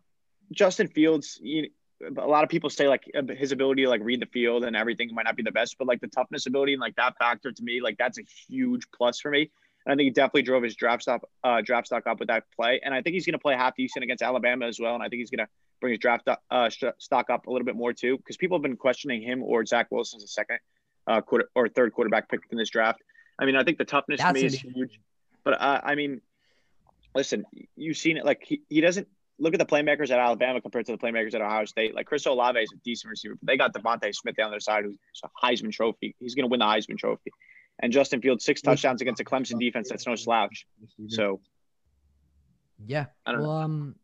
[0.52, 1.40] Justin Fields.
[1.42, 1.70] You,
[2.18, 3.04] a lot of people say like
[3.38, 5.88] his ability to like read the field and everything might not be the best, but
[5.88, 9.20] like the toughness ability and like that factor to me, like that's a huge plus
[9.20, 9.52] for me.
[9.86, 12.46] And I think he definitely drove his draft stock, uh, draft stock up with that
[12.56, 12.82] play.
[12.84, 14.94] And I think he's going to play half decent against Alabama as well.
[14.96, 15.48] And I think he's going to
[15.80, 18.78] bring his draft uh, stock up a little bit more too, because people have been
[18.78, 20.60] questioning him or Zach Wilson as a second
[21.08, 23.02] uh, quarter or third quarterback pick in this draft.
[23.40, 25.00] I mean, I think the toughness That's to me is huge.
[25.44, 26.22] But uh, I mean,
[27.16, 27.46] listen,
[27.76, 28.26] you've seen it.
[28.26, 29.08] Like he, he doesn't
[29.40, 31.96] look at the playmakers at Alabama compared to the playmakers at Ohio State.
[31.96, 34.84] Like Chris Olave is a decent receiver, but they got DeVonta Smith down their side,
[34.86, 36.16] who's a Heisman Trophy.
[36.20, 37.32] He's going to win the Heisman Trophy.
[37.82, 40.68] And Justin Fields six touchdowns against a Clemson defense that's no slouch.
[41.08, 41.42] So
[42.86, 43.08] Yeah.
[43.26, 43.96] I don't well, um,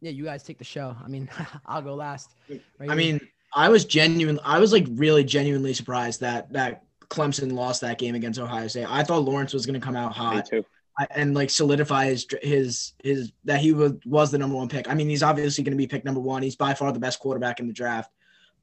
[0.00, 0.96] yeah, you guys take the show.
[1.02, 1.28] I mean,
[1.66, 2.36] I'll go last.
[2.48, 2.94] Right I here.
[2.94, 3.20] mean,
[3.54, 4.38] I was genuine.
[4.44, 8.86] I was like really genuinely surprised that that Clemson lost that game against Ohio State.
[8.88, 10.48] I thought Lawrence was going to come out hot.
[11.10, 14.88] And like solidify his his his that he was was the number one pick.
[14.88, 16.42] I mean, he's obviously going to be picked number one.
[16.42, 18.10] He's by far the best quarterback in the draft.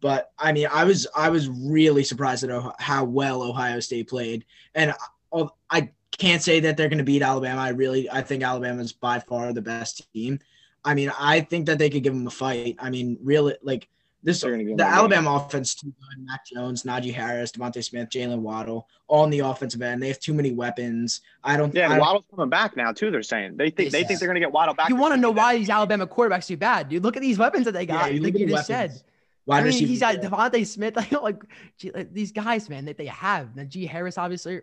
[0.01, 4.45] But I mean, I was I was really surprised at how well Ohio State played,
[4.73, 4.95] and
[5.31, 7.61] I, I can't say that they're going to beat Alabama.
[7.61, 10.39] I really I think Alabama's by far the best team.
[10.83, 12.75] I mean, I think that they could give them a fight.
[12.79, 13.87] I mean, really, like
[14.23, 14.99] this They're gonna give the them a game.
[14.99, 16.25] Alabama offense too good.
[16.25, 20.01] Mac Jones, Najee Harris, DeVonta Smith, Jaylen Waddle, all on the offensive end.
[20.01, 21.21] They have too many weapons.
[21.43, 21.73] I don't.
[21.75, 23.11] Yeah, I don't- Waddle's coming back now too.
[23.11, 24.07] They're saying they think they Yes.
[24.07, 24.89] think they're going to get Waddle back.
[24.89, 27.03] you want to know why these Alabama quarterbacks do bad, dude?
[27.03, 28.07] Look at these weapons that they got.
[28.07, 28.93] Yeah, you like look you just weapons.
[28.97, 29.03] said.
[29.45, 29.87] wide I mean, receiver.
[29.89, 31.43] he's got Devontae Smith, like, like,
[31.77, 33.55] gee, like, these guys, man, that they have.
[33.57, 34.61] Now, G Harris, obviously.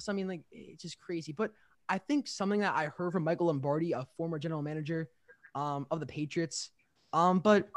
[0.00, 1.32] So I mean, like, it's just crazy.
[1.32, 1.52] But
[1.88, 5.08] I think something that I heard from Michael Lombardi, a former general manager
[5.54, 6.70] um, of the Patriots,
[7.12, 7.68] um, but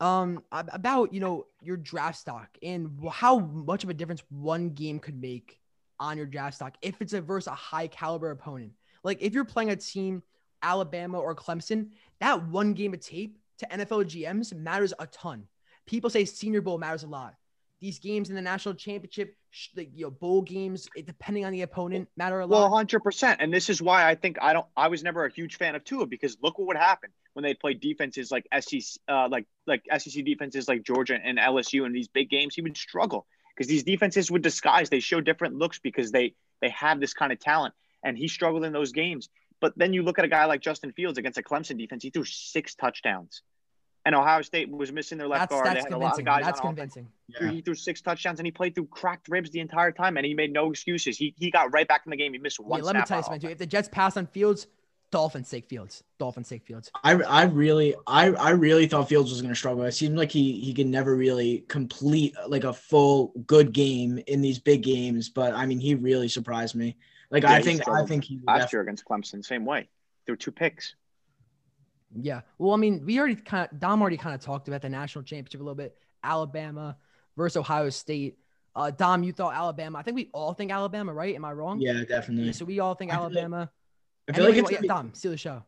[0.00, 4.98] um, about you know your draft stock and how much of a difference one game
[4.98, 5.58] could make
[5.98, 8.72] on your draft stock if it's a versus a high caliber opponent.
[9.02, 10.22] Like if you're playing a team,
[10.62, 11.90] Alabama or Clemson,
[12.20, 15.46] that one game of tape to NFL GMs matters a ton.
[15.86, 17.34] People say Senior Bowl matters a lot.
[17.80, 21.62] These games in the national championship, sh- like you know, bowl games, depending on the
[21.62, 22.56] opponent, matter a lot.
[22.56, 24.66] Well, hundred percent, and this is why I think I don't.
[24.76, 27.52] I was never a huge fan of Tua because look what would happen when they
[27.52, 32.08] played defenses like SEC, uh, like like SEC defenses like Georgia and LSU in these
[32.08, 32.54] big games.
[32.54, 34.88] He would struggle because these defenses would disguise.
[34.88, 38.64] They show different looks because they they have this kind of talent, and he struggled
[38.64, 39.28] in those games.
[39.60, 42.02] But then you look at a guy like Justin Fields against a Clemson defense.
[42.02, 43.42] He threw six touchdowns,
[44.06, 45.66] and Ohio State was missing their left that's guard.
[45.66, 46.24] that's they had a lot of convincing.
[46.24, 47.08] guys That's convincing.
[47.26, 47.50] Yeah.
[47.50, 50.32] He threw six touchdowns and he played through cracked ribs the entire time, and he
[50.32, 51.18] made no excuses.
[51.18, 52.32] He he got right back in the game.
[52.32, 52.78] He missed one.
[52.78, 53.48] Yeah, let me tell you something too.
[53.48, 54.68] If the Jets pass on Fields,
[55.10, 56.04] Dolphins take Fields.
[56.20, 56.88] Dolphins take Fields.
[57.02, 59.82] I, I really I, I really thought Fields was going to struggle.
[59.82, 64.40] It seemed like he he could never really complete like a full good game in
[64.40, 65.28] these big games.
[65.28, 66.96] But I mean, he really surprised me.
[67.32, 69.88] Like Yeah, I think I think he last year against Clemson, same way.
[70.26, 70.94] There were two picks.
[72.14, 72.42] Yeah.
[72.58, 75.24] Well, I mean, we already kind of Dom already kind of talked about the national
[75.24, 75.96] championship a little bit.
[76.22, 76.96] Alabama
[77.36, 78.38] versus Ohio State.
[78.74, 79.98] Uh, Dom, you thought Alabama.
[79.98, 81.34] I think we all think Alabama, right?
[81.34, 81.80] Am I wrong?
[81.80, 82.46] Yeah, definitely.
[82.46, 83.70] Yeah, so we all think I feel like- Alabama.
[84.28, 85.62] I feel like it's wa- yeah, be, Dom, steal the show.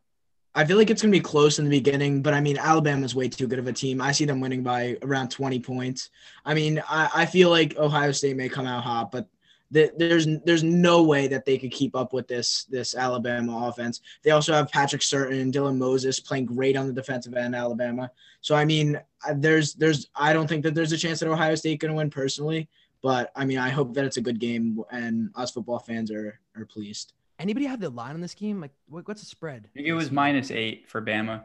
[0.54, 3.14] I feel like it's going to be close in the beginning, but I mean, Alabama's
[3.14, 4.00] way too good of a team.
[4.00, 6.10] I see them winning by around 20 points.
[6.44, 9.28] I mean, I, I feel like Ohio State may come out hot, but
[9.72, 14.00] th- there's there's no way that they could keep up with this this Alabama offense.
[14.22, 18.10] They also have Patrick Surtain and Dylan Moses playing great on the defensive end, Alabama.
[18.40, 21.54] So I mean, I- there's there's I don't think that there's a chance that Ohio
[21.54, 22.68] State going to win personally,
[23.02, 26.38] but I mean, I hope that it's a good game and us football fans are
[26.56, 27.12] are pleased.
[27.38, 28.60] Anybody have the line on this game?
[28.60, 29.66] Like, what, what's the spread?
[29.66, 31.44] I think it was minus eight for Bama.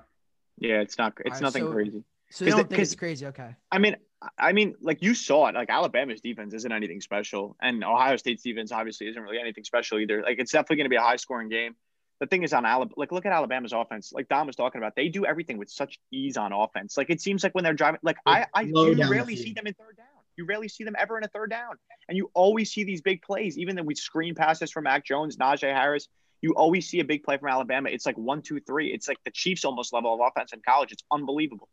[0.58, 1.14] Yeah, it's not.
[1.20, 2.04] It's Alright, nothing so- crazy.
[2.32, 3.26] So they 'Cause don't the- think it's 'cause- crazy.
[3.28, 3.56] Okay.
[3.72, 3.96] I mean,
[4.38, 5.56] I mean, like you saw it.
[5.56, 10.00] Like Alabama's defense isn't anything special, and Ohio State's defense obviously isn't really anything special
[10.00, 10.22] either.
[10.22, 11.76] Like it's definitely going to be a high scoring game.
[12.20, 14.14] The thing is on Alabama, like look at Alabama's offense.
[14.14, 16.96] Like Dom was talking about, they do everything with such ease on offense.
[16.96, 19.74] Like it seems like when they're driving, like I, I you rarely see them in
[19.74, 20.06] third down.
[20.38, 21.76] You rarely see them ever in a third down,
[22.08, 23.58] and you always see these big plays.
[23.58, 26.08] Even though we screen passes from Mac Jones, Najee Harris,
[26.42, 27.90] you always see a big play from Alabama.
[27.90, 28.94] It's like one, two, three.
[28.94, 30.92] It's like the Chiefs almost level of offense in college.
[30.92, 31.70] It's unbelievable.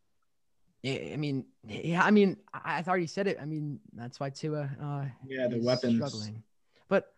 [0.84, 3.38] I I mean, yeah, I mean, I, I already said it.
[3.40, 4.70] I mean, that's why Tua.
[4.82, 5.96] Uh, Yeah, the is weapons.
[5.96, 6.42] struggling.
[6.88, 7.12] But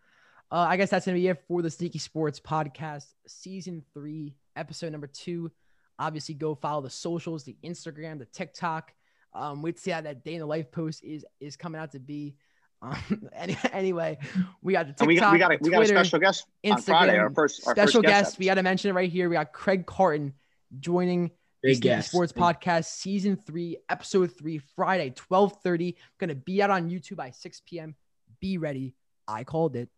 [0.51, 4.91] uh, I guess that's gonna be it for the Sneaky Sports Podcast, season three, episode
[4.91, 5.51] number two.
[5.99, 8.93] Obviously, go follow the socials, the Instagram, the TikTok.
[9.33, 11.91] Um, wait to see how that day in the life post is is coming out
[11.93, 12.35] to be.
[12.81, 12.97] Um,
[13.33, 14.17] any, anyway,
[14.61, 16.45] we got the And we TikTok, got we got a, we got a special guest
[16.65, 17.17] on Friday.
[17.17, 18.39] Our first our special first guest.
[18.39, 18.51] We guest.
[18.51, 19.29] got to mention it right here.
[19.29, 20.33] We got Craig Carton
[20.79, 21.31] joining the
[21.63, 22.07] Big Sneaky guess.
[22.09, 25.95] Sports Podcast, season three, episode three, Friday, twelve thirty.
[26.19, 27.95] Gonna be out on YouTube by six p.m.
[28.41, 28.93] Be ready.
[29.27, 29.89] I called it.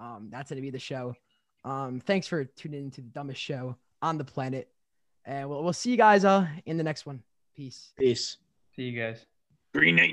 [0.00, 1.14] Um, that's gonna be the show.
[1.64, 4.68] Um, thanks for tuning into the dumbest show on the planet,
[5.24, 7.22] and we'll we'll see you guys uh in the next one.
[7.54, 7.92] Peace.
[7.96, 8.38] Peace.
[8.74, 9.24] See you guys.
[9.72, 10.10] Green Nate.